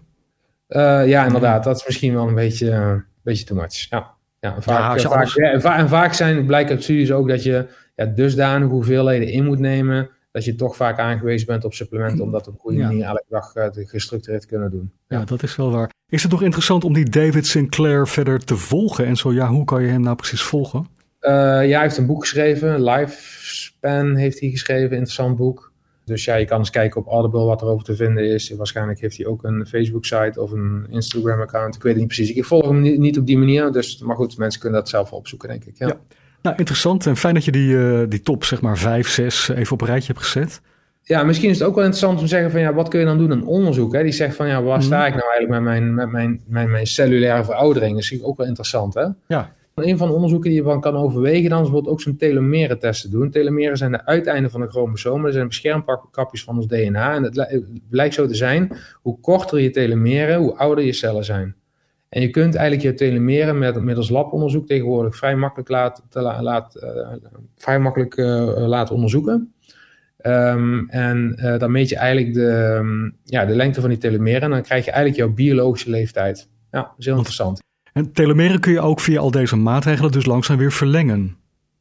Eh, 0.67 1.07
ja, 1.07 1.25
inderdaad. 1.25 1.63
Dat 1.63 1.75
is 1.77 1.85
misschien 1.85 2.13
wel 2.13 2.27
een 2.27 2.35
beetje, 2.35 2.71
eh, 2.71 2.79
een 2.89 3.03
beetje 3.23 3.45
too 3.45 3.57
much. 3.57 3.89
Ja. 3.89 4.15
Ja, 4.39 4.55
en 4.55 4.63
vaak, 4.63 4.99
Ja, 4.99 5.09
vaak, 5.09 5.27
ja, 5.27 5.51
en, 5.51 5.61
va- 5.61 5.77
en 5.77 5.89
vaak 5.89 6.13
zijn, 6.13 6.45
blijkt 6.45 6.69
uit 6.69 6.83
studies 6.83 7.11
ook 7.11 7.27
dat 7.27 7.43
je 7.43 7.65
ja, 7.95 8.05
dusdanige 8.05 8.71
hoeveelheden 8.71 9.27
in 9.27 9.45
moet 9.45 9.59
nemen, 9.59 10.09
dat 10.31 10.45
je 10.45 10.55
toch 10.55 10.75
vaak 10.75 10.99
aangewezen 10.99 11.47
bent 11.47 11.65
op 11.65 11.73
supplementen, 11.73 12.23
om 12.23 12.31
dat 12.31 12.47
op 12.47 12.53
een 12.53 12.59
goede 12.59 12.77
manier 12.77 13.05
elke 13.05 13.23
dag 13.29 13.53
eh, 13.55 13.67
gestructureerd 13.73 14.41
te 14.41 14.47
kunnen 14.47 14.71
doen. 14.71 14.91
Ja, 15.07 15.23
dat 15.25 15.43
is 15.43 15.55
wel 15.55 15.71
waar. 15.71 15.89
Is 16.09 16.21
het 16.21 16.31
toch 16.31 16.41
interessant 16.41 16.83
om 16.83 16.93
die 16.93 17.09
David 17.09 17.47
Sinclair 17.47 18.07
verder 18.07 18.39
te 18.39 18.55
volgen? 18.57 19.05
En 19.05 19.15
zo 19.15 19.33
ja, 19.33 19.47
hoe 19.47 19.65
kan 19.65 19.81
je 19.81 19.87
hem 19.89 20.01
nou 20.01 20.15
precies 20.15 20.41
volgen? 20.41 20.87
Eh, 21.19 21.31
ja, 21.33 21.73
hij 21.73 21.81
heeft 21.81 21.97
een 21.97 22.05
boek 22.05 22.21
geschreven. 22.21 22.83
Lifespan 22.83 24.15
heeft 24.15 24.39
hij 24.39 24.49
geschreven. 24.49 24.91
Interessant 24.91 25.35
boek. 25.37 25.71
Dus 26.07 26.25
ja, 26.25 26.35
je 26.35 26.45
kan 26.45 26.57
eens 26.57 26.69
kijken 26.69 27.01
op 27.01 27.07
Audible 27.07 27.43
wat 27.43 27.61
er 27.61 27.67
over 27.67 27.85
te 27.85 27.95
vinden 27.95 28.23
is. 28.23 28.49
Waarschijnlijk 28.49 28.99
heeft 28.99 29.17
hij 29.17 29.25
ook 29.25 29.43
een 29.43 29.65
Facebook-site 29.67 30.41
of 30.41 30.51
een 30.51 30.87
Instagram-account. 30.89 31.75
Ik 31.75 31.81
weet 31.81 31.91
het 31.91 32.01
niet 32.01 32.13
precies. 32.13 32.35
Ik 32.35 32.45
volg 32.45 32.67
hem 32.67 32.81
niet, 32.81 32.99
niet 32.99 33.17
op 33.17 33.25
die 33.25 33.37
manier. 33.37 33.71
Dus, 33.71 33.99
maar 33.99 34.15
goed, 34.15 34.37
mensen 34.37 34.61
kunnen 34.61 34.79
dat 34.79 34.89
zelf 34.89 35.11
opzoeken, 35.11 35.49
denk 35.49 35.63
ik. 35.65 35.77
Ja. 35.77 35.87
Ja. 35.87 35.99
Nou, 36.41 36.55
interessant. 36.57 37.05
En 37.05 37.17
fijn 37.17 37.33
dat 37.33 37.45
je 37.45 37.51
die, 37.51 37.77
eh, 37.77 38.03
die 38.07 38.21
top, 38.21 38.43
zeg 38.43 38.61
maar, 38.61 38.77
vijf, 38.77 39.09
zes 39.09 39.47
even 39.49 39.73
op 39.73 39.81
een 39.81 39.87
rijtje 39.87 40.13
hebt 40.13 40.25
gezet. 40.25 40.61
Ja, 41.01 41.23
misschien 41.23 41.49
is 41.49 41.59
het 41.59 41.67
ook 41.67 41.75
wel 41.75 41.83
interessant 41.83 42.17
om 42.17 42.23
te 42.23 42.29
zeggen 42.29 42.51
van 42.51 42.59
ja, 42.59 42.73
wat 42.73 42.87
kun 42.87 42.99
je 42.99 43.05
dan 43.05 43.17
doen 43.17 43.31
aan 43.31 43.45
onderzoek? 43.45 43.93
Hè? 43.93 44.03
Die 44.03 44.11
zegt 44.11 44.35
van 44.35 44.47
ja, 44.47 44.61
waar 44.61 44.83
sta 44.83 45.05
ik 45.05 45.15
nou 45.15 45.29
eigenlijk 45.31 45.49
met 45.49 45.61
mijn, 45.61 45.93
met 45.93 46.11
mijn, 46.11 46.41
met 46.47 46.67
mijn 46.67 46.87
cellulaire 46.87 47.43
veroudering? 47.43 47.93
Dat 47.93 48.11
is 48.11 48.23
ook 48.23 48.37
wel 48.37 48.47
interessant 48.47 48.93
hè. 48.93 49.05
Ja. 49.27 49.55
Een 49.83 49.97
van 49.97 50.07
de 50.07 50.13
onderzoeken 50.13 50.49
die 50.49 50.59
je 50.59 50.65
van 50.65 50.81
kan 50.81 50.95
overwegen 50.95 51.49
dan 51.49 51.57
is 51.57 51.63
bijvoorbeeld 51.63 51.93
ook 51.93 52.01
zo'n 52.01 52.17
telomere 52.17 52.77
testen 52.77 53.11
doen. 53.11 53.29
Telomeren 53.29 53.77
zijn 53.77 53.91
de 53.91 54.05
uiteinden 54.05 54.51
van 54.51 54.61
de 54.61 54.67
chromosomen. 54.67 55.23
Dat 55.23 55.33
zijn 55.33 55.47
beschermkapjes 55.47 56.43
van 56.43 56.55
ons 56.55 56.67
DNA. 56.67 57.15
En 57.15 57.23
het 57.23 57.35
li- 57.35 57.45
het 57.47 57.89
blijkt 57.89 58.13
zo 58.13 58.27
te 58.27 58.35
zijn, 58.35 58.77
hoe 59.01 59.19
korter 59.19 59.59
je 59.59 59.69
telomeren, 59.69 60.39
hoe 60.39 60.55
ouder 60.55 60.83
je 60.83 60.93
cellen 60.93 61.25
zijn. 61.25 61.55
En 62.09 62.21
je 62.21 62.29
kunt 62.29 62.55
eigenlijk 62.55 62.87
je 62.87 63.05
telomeren 63.05 63.57
met, 63.57 63.81
middels 63.81 64.09
labonderzoek 64.09 64.67
tegenwoordig 64.67 65.15
vrij 65.15 65.35
makkelijk, 65.35 65.69
laat, 65.69 66.05
te 66.09 66.21
la- 66.21 66.41
laat, 66.43 66.75
eh, 66.75 67.11
vrij 67.55 67.79
makkelijk 67.79 68.17
eh, 68.17 68.67
laten 68.67 68.95
onderzoeken. 68.95 69.53
Ehm, 70.17 70.87
en 70.87 71.35
eh, 71.37 71.59
dan 71.59 71.71
meet 71.71 71.89
je 71.89 71.97
eigenlijk 71.97 72.33
de, 72.33 72.49
ehm, 72.49 73.09
ja, 73.23 73.45
de 73.45 73.55
lengte 73.55 73.81
van 73.81 73.89
die 73.89 73.99
telomeren. 73.99 74.41
En 74.41 74.49
dan 74.49 74.61
krijg 74.61 74.85
je 74.85 74.91
eigenlijk 74.91 75.19
jouw 75.21 75.33
biologische 75.33 75.89
leeftijd. 75.89 76.49
Ja, 76.71 76.81
dat 76.81 76.93
is 76.97 77.05
heel 77.05 77.15
interessant. 77.15 77.65
En 77.97 78.11
telomeren 78.11 78.59
kun 78.59 78.71
je 78.71 78.79
ook 78.79 78.99
via 78.99 79.19
al 79.19 79.31
deze 79.31 79.55
maatregelen 79.55 80.11
dus 80.11 80.25
langzaam 80.25 80.57
weer 80.57 80.71
verlengen. 80.71 81.35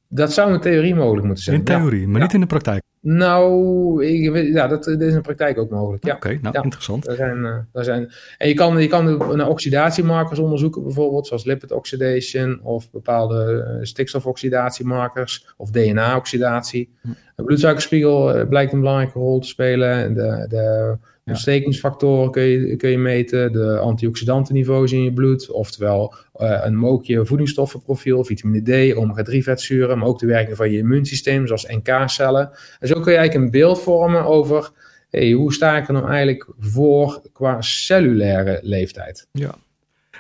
Dat 0.09 0.33
zou 0.33 0.53
in 0.53 0.61
theorie 0.61 0.95
mogelijk 0.95 1.27
moeten 1.27 1.45
zijn. 1.45 1.57
In 1.57 1.65
theorie, 1.65 2.01
ja. 2.01 2.07
maar 2.07 2.17
Ja. 2.17 2.23
niet 2.23 2.35
in 2.35 2.41
de 2.41 2.47
praktijk. 2.47 2.83
Nou, 3.01 4.05
ik 4.05 4.53
ja, 4.53 4.67
dat, 4.67 4.85
dat 4.85 5.01
is 5.01 5.09
in 5.09 5.15
de 5.15 5.21
praktijk 5.21 5.59
ook 5.59 5.71
mogelijk. 5.71 6.05
Ja. 6.05 6.15
Oké, 6.15 6.29
nou 6.43 6.55
Ja. 6.57 6.63
interessant. 6.63 7.09
Er 7.09 7.17
zijn, 7.17 7.45
eh, 7.45 7.53
er 7.73 7.85
zijn, 7.85 8.13
en 8.39 8.49
je 8.49 8.55
kan, 8.55 8.79
je 8.83 8.87
kan 8.89 9.37
naar 9.37 9.49
oxidatiemarkers 9.49 10.39
onderzoeken, 10.39 10.83
bijvoorbeeld, 10.83 11.27
zoals 11.27 11.45
lipid 11.45 11.73
oxidation 11.73 12.61
of 12.63 12.91
bepaalde 12.91 13.63
eh, 13.63 13.85
stikstofoxidatiemarkers 13.85 15.55
of 15.57 15.71
DNA-oxidatie. 15.71 16.95
De 17.37 17.45
bloedsuikerspiegel 17.45 18.35
eh, 18.35 18.49
blijkt 18.49 18.73
een 18.73 18.81
belangrijke 18.81 19.19
rol 19.19 19.41
te 19.41 19.49
spelen. 19.49 20.15
De, 20.15 20.47
de 20.49 20.97
ontstekingsfactoren 21.27 22.31
kun 22.31 22.43
je, 22.43 22.77
kun 22.77 22.91
je 22.91 22.99
meten, 22.99 23.53
de 23.53 23.79
antioxidantenniveaus 23.79 24.93
in 24.93 25.03
je 25.03 25.13
bloed, 25.13 25.51
oftewel 25.51 26.15
eh, 26.35 26.61
een 26.65 26.85
ook 26.85 27.05
je 27.05 27.27
voedingsstoffenprofiel, 27.27 28.25
vitamine 28.25 28.93
D, 28.93 28.95
omega-3 28.95 29.39
vetzuren, 29.39 29.99
maar 29.99 30.09
ook 30.09 30.19
de 30.19 30.27
werking 30.27 30.57
van 30.57 30.71
je 30.71 30.79
immuunsysteem, 30.79 31.47
zoals 31.47 31.67
NK-cellen. 31.67 32.51
En 32.79 32.89
zo 32.89 33.01
kun 33.01 33.13
je 33.13 33.19
eigenlijk 33.19 33.35
een 33.35 33.61
beeld 33.61 33.81
vormen 33.81 34.25
over 34.25 34.71
hey, 35.11 35.33
hoe 35.33 35.53
sta 35.53 35.77
ik 35.77 35.87
er 35.87 35.93
nou 35.93 36.09
eigenlijk 36.09 36.49
voor 36.59 37.21
qua 37.33 37.63
cellulaire 37.63 38.59
leeftijd. 38.63 39.27
Ja. 39.33 39.55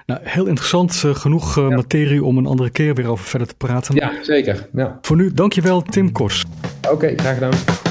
Nou, 0.07 0.21
heel 0.23 0.47
interessant. 0.47 1.03
eh, 1.05 1.15
genoeg 1.15 1.59
eh, 1.59 1.69
materie 1.69 2.25
om 2.25 2.39
een 2.39 2.47
andere 2.47 2.71
keer 2.71 2.95
weer 2.95 3.09
over 3.09 3.25
verder 3.25 3.49
te 3.49 3.55
praten. 3.55 3.95
Ja, 3.95 4.13
zeker. 4.23 4.69
Ja. 4.73 4.99
Voor 5.01 5.17
nu, 5.17 5.33
dankjewel 5.33 5.83
Tim 5.83 6.13
Kors. 6.13 6.45
Oké, 6.91 7.13
graag 7.17 7.35
gedaan. 7.35 7.86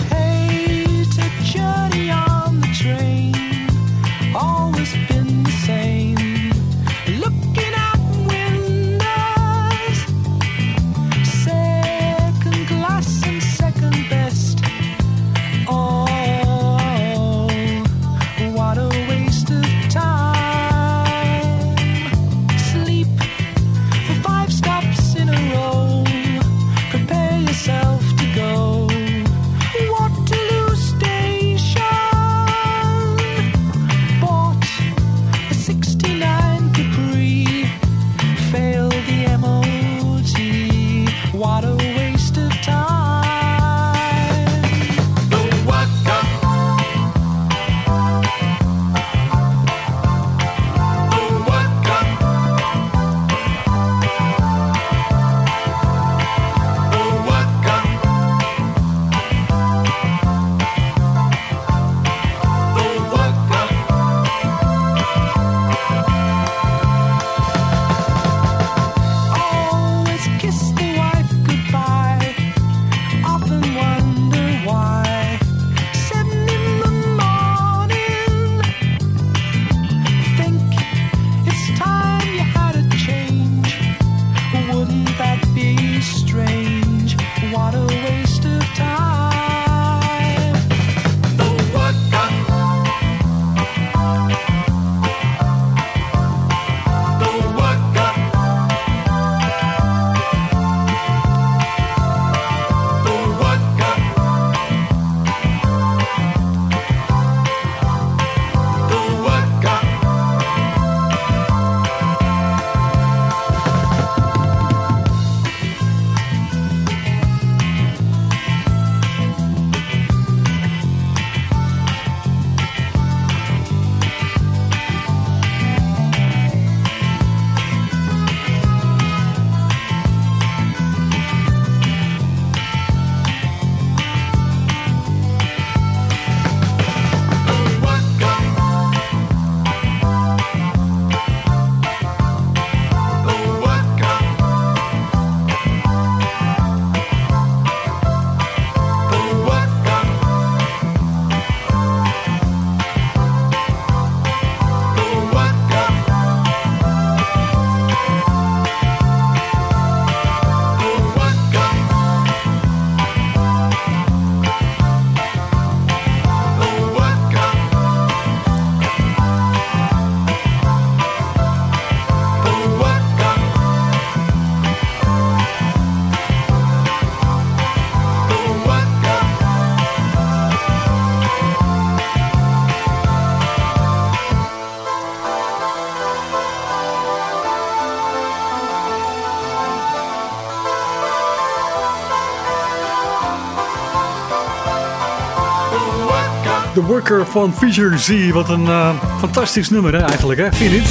Van 197.06 197.54
Fisher 197.54 198.00
Z. 198.00 198.32
Wat 198.32 198.50
een 198.50 198.68
eh, 198.68 198.90
fantastisch 199.20 199.70
nummer 199.70 199.94
hè, 199.94 200.00
eigenlijk, 200.00 200.40
hè? 200.40 200.52
vind 200.52 200.72
je? 200.72 200.82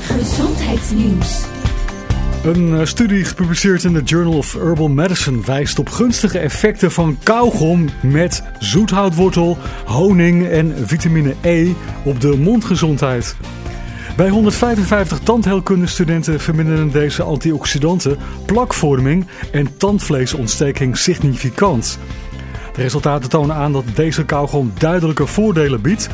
Gezondheidsnieuws. 0.00 1.44
Een 2.44 2.78
eh, 2.78 2.86
studie 2.86 3.24
gepubliceerd 3.24 3.84
in 3.84 3.92
de 3.92 4.02
Journal 4.02 4.36
of 4.36 4.52
Herbal 4.52 4.88
Medicine 4.88 5.40
wijst 5.44 5.78
op 5.78 5.88
gunstige 5.88 6.38
effecten 6.38 6.92
van 6.92 7.18
kauwgom 7.22 7.88
met 8.02 8.42
zoethoutwortel, 8.58 9.58
honing 9.84 10.48
en 10.48 10.74
vitamine 10.86 11.34
E 11.40 11.72
op 12.04 12.20
de 12.20 12.36
mondgezondheid. 12.36 13.36
Bij 14.16 14.28
155 14.28 15.18
tandheelkundestudenten 15.18 16.40
verminderen 16.40 16.90
deze 16.90 17.22
antioxidanten 17.22 18.18
plakvorming 18.46 19.26
en 19.52 19.76
tandvleesontsteking 19.76 20.96
significant. 20.96 21.98
De 22.76 22.82
resultaten 22.82 23.28
tonen 23.30 23.56
aan 23.56 23.72
dat 23.72 23.84
deze 23.94 24.24
kauwgom 24.24 24.72
duidelijke 24.78 25.26
voordelen 25.26 25.80
biedt. 25.80 26.08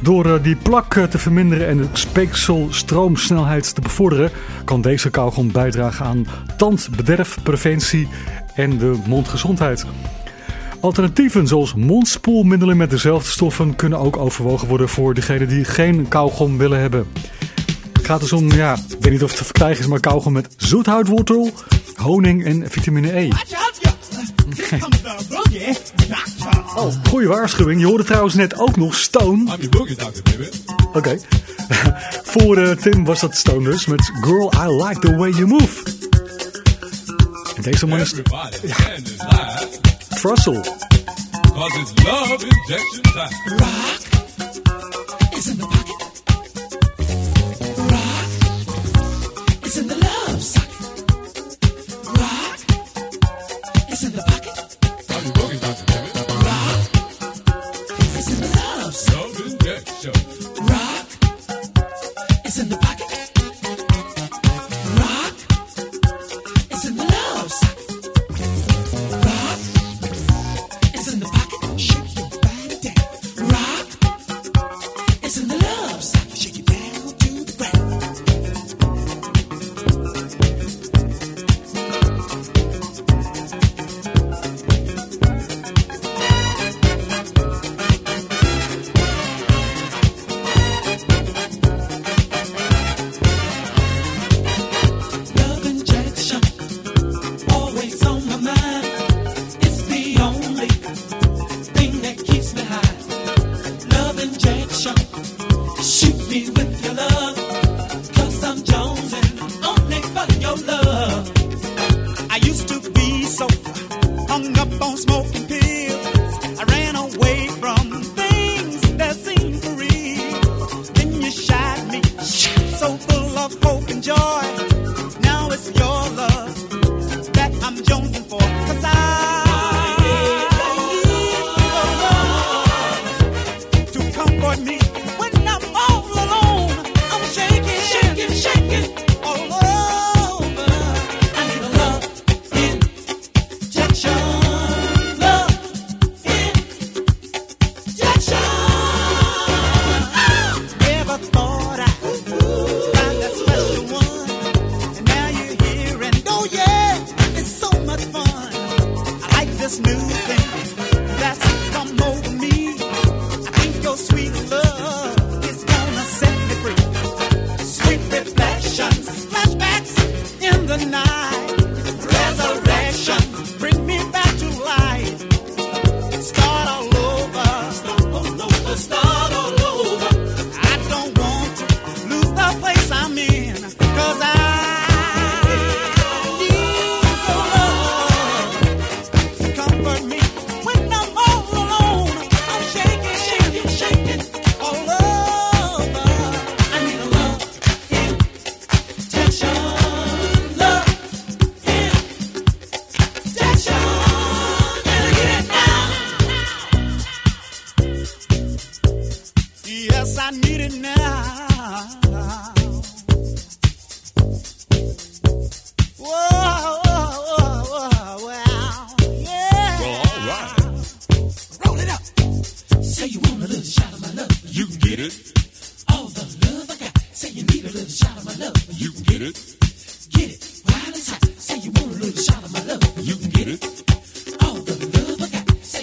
Door 0.00 0.24
eh, 0.26 0.42
die 0.42 0.56
plak 0.56 0.94
eh, 0.94 1.04
te 1.04 1.18
verminderen 1.18 1.68
en 1.68 1.76
de 1.76 1.86
speekselstroomsnelheid 1.92 3.74
te 3.74 3.80
bevorderen, 3.80 4.30
kan 4.64 4.80
deze 4.80 5.10
kauwgom 5.10 5.52
bijdragen 5.52 6.06
aan 6.06 6.26
tandbederfpreventie 6.56 8.08
en 8.54 8.78
de 8.78 8.96
mondgezondheid. 9.06 9.84
Alternatieven 10.80 11.46
zoals 11.46 11.74
mondspoelmiddelen 11.74 12.76
met 12.76 12.90
dezelfde 12.90 13.30
stoffen 13.30 13.76
kunnen 13.76 13.98
ook 13.98 14.16
overwogen 14.16 14.68
worden 14.68 14.88
voor 14.88 15.14
degenen 15.14 15.48
die 15.48 15.64
geen 15.64 16.08
kauwgom 16.08 16.58
willen 16.58 16.80
hebben. 16.80 17.06
Het 17.92 18.06
gaat 18.06 18.20
dus 18.20 18.32
om, 18.32 18.52
ja, 18.52 18.72
ik 18.72 18.96
weet 19.00 19.12
niet 19.12 19.22
of 19.22 19.28
het 19.28 19.38
te 19.38 19.44
verkrijgen 19.44 19.80
is, 19.80 19.86
maar 19.86 20.00
kauwgom 20.00 20.32
met 20.32 20.54
zoethoutwortel, 20.56 21.50
honing 21.96 22.44
en 22.44 22.70
vitamine 22.70 23.18
E. 23.18 23.28
Oh, 26.76 26.92
goede 27.08 27.26
waarschuwing. 27.26 27.80
Je 27.80 27.86
hoorde 27.86 28.04
trouwens 28.04 28.34
net 28.34 28.58
ook 28.58 28.76
nog 28.76 28.94
Stone. 28.94 29.56
Oké. 30.92 31.18
Voor 32.32 32.56
eh, 32.56 32.76
Tim 32.76 33.04
was 33.04 33.20
dat 33.20 33.36
Stone 33.36 33.70
dus 33.70 33.86
met 33.86 34.10
Girl, 34.20 34.52
I 34.66 34.84
Like 34.84 35.00
The 35.00 35.16
Way 35.16 35.30
You 35.30 35.46
Move. 35.46 35.82
En 37.56 37.62
deze 37.62 37.86
man 37.86 38.00
is... 38.00 38.14
Ja. 38.62 39.62
Trussel. 40.08 40.64
It's 41.54 41.92
love 42.04 42.42
injection 42.42 43.02
time. 43.02 43.30
In 45.32 45.58
the 45.58 45.66
in 49.78 49.88
the. 49.88 50.13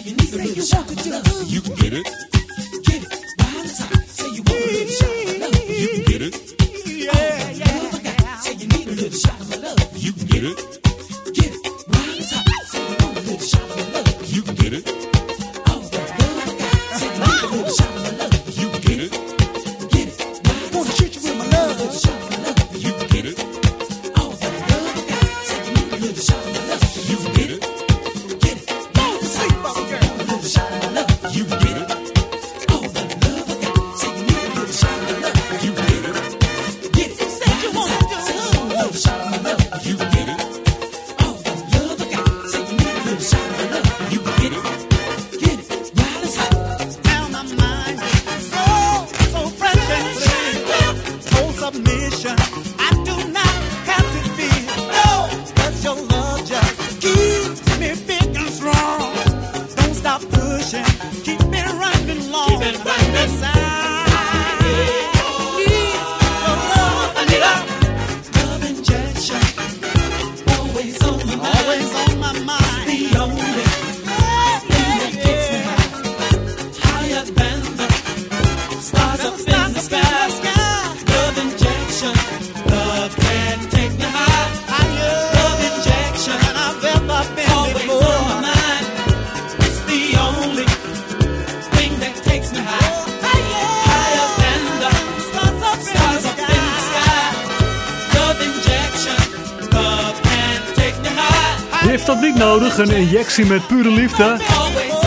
you 0.06 0.16
need 0.16 0.34
a 0.34 0.38
little 0.38 0.64
shot. 0.64 0.89
You 1.47 1.62
can 1.62 1.76
get 1.76 1.93
it. 1.93 2.06
Get 2.86 3.04
it. 3.04 3.10
Behind 3.38 3.68
the 3.68 3.76
top. 3.78 4.04
Say 4.06 4.30
you 4.30 4.43
want 4.43 4.62
a 4.62 4.72
little 4.72 4.88
shot. 4.88 5.20
Een 102.82 102.91
injectie 102.91 103.45
met 103.45 103.67
pure 103.67 103.91
liefde. 103.91 104.38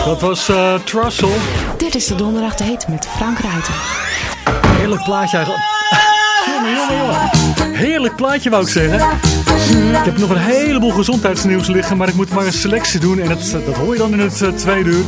Dat 0.05 0.21
was 0.21 0.49
eh 0.49 0.73
Trussell. 0.83 1.29
Dit 1.77 1.95
is 1.95 2.07
de 2.07 2.15
donderdag 2.15 2.55
date 2.55 2.85
met 2.89 3.07
Frank 3.15 3.39
Ruiter. 3.39 3.73
Heerlijk 4.67 5.03
plaatje 5.03 5.37
eigenlijk. 5.37 5.65
Jongen, 6.45 6.75
jongen, 6.75 6.97
jongen. 6.97 7.75
Heerlijk 7.75 8.15
plaatje 8.15 8.49
wou 8.49 8.63
ik 8.63 8.69
zeggen. 8.69 8.99
Ik 9.99 10.05
heb 10.05 10.17
nog 10.17 10.29
een 10.29 10.37
heleboel 10.37 10.91
gezondheidsnieuws 10.91 11.67
liggen, 11.67 11.97
maar 11.97 12.07
ik 12.07 12.13
moet 12.13 12.29
maar 12.29 12.45
een 12.45 12.53
selectie 12.53 12.99
doen. 12.99 13.19
En 13.19 13.27
dat, 13.27 13.55
dat 13.65 13.75
hoor 13.75 13.93
je 13.93 13.99
dan 13.99 14.13
in 14.13 14.19
het 14.19 14.41
eh, 14.41 14.49
tweede 14.49 14.89
uur. 14.89 15.05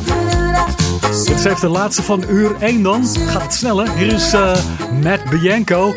Dit 1.26 1.38
is 1.38 1.46
even 1.46 1.62
de 1.62 1.70
laatste 1.70 2.04
van 2.04 2.24
uur 2.30 2.56
1 2.60 2.84
dan. 2.84 3.08
Gaat 3.28 3.42
het 3.42 3.54
sneller. 3.54 3.90
Hier 3.96 4.14
is 4.14 4.34
eh, 4.34 4.56
Matt 5.04 5.30
Bianco. 5.30 5.96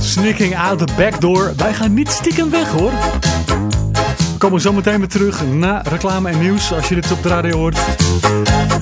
Sneaking 0.00 0.56
out 0.58 0.78
the 0.78 0.92
back 0.96 1.20
door. 1.20 1.52
Wij 1.56 1.74
gaan 1.74 1.94
niet 1.94 2.10
stiekem 2.10 2.50
weg 2.50 2.68
hoor. 2.70 2.92
Komen 4.44 4.60
zo 4.60 4.72
meteen 4.72 4.98
weer 4.98 5.08
terug 5.08 5.46
na 5.46 5.82
reclame 5.88 6.30
en 6.30 6.38
nieuws 6.38 6.72
als 6.72 6.88
je 6.88 6.94
dit 6.94 7.12
op 7.12 7.22
de 7.22 7.28
radio 7.28 7.56
hoort. 7.56 7.76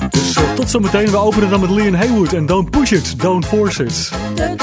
Dus 0.09 0.35
eh, 0.35 0.53
tot 0.53 0.69
zometeen. 0.69 1.11
We 1.11 1.17
openen 1.17 1.49
dan 1.49 1.59
met 1.59 1.69
Leon 1.69 1.93
Haywood 1.93 2.33
en 2.33 2.45
Don't 2.45 2.69
Push 2.69 2.91
It, 2.91 3.19
Don't 3.19 3.45
Force 3.45 3.83
It. 3.83 4.11
De 4.35 4.55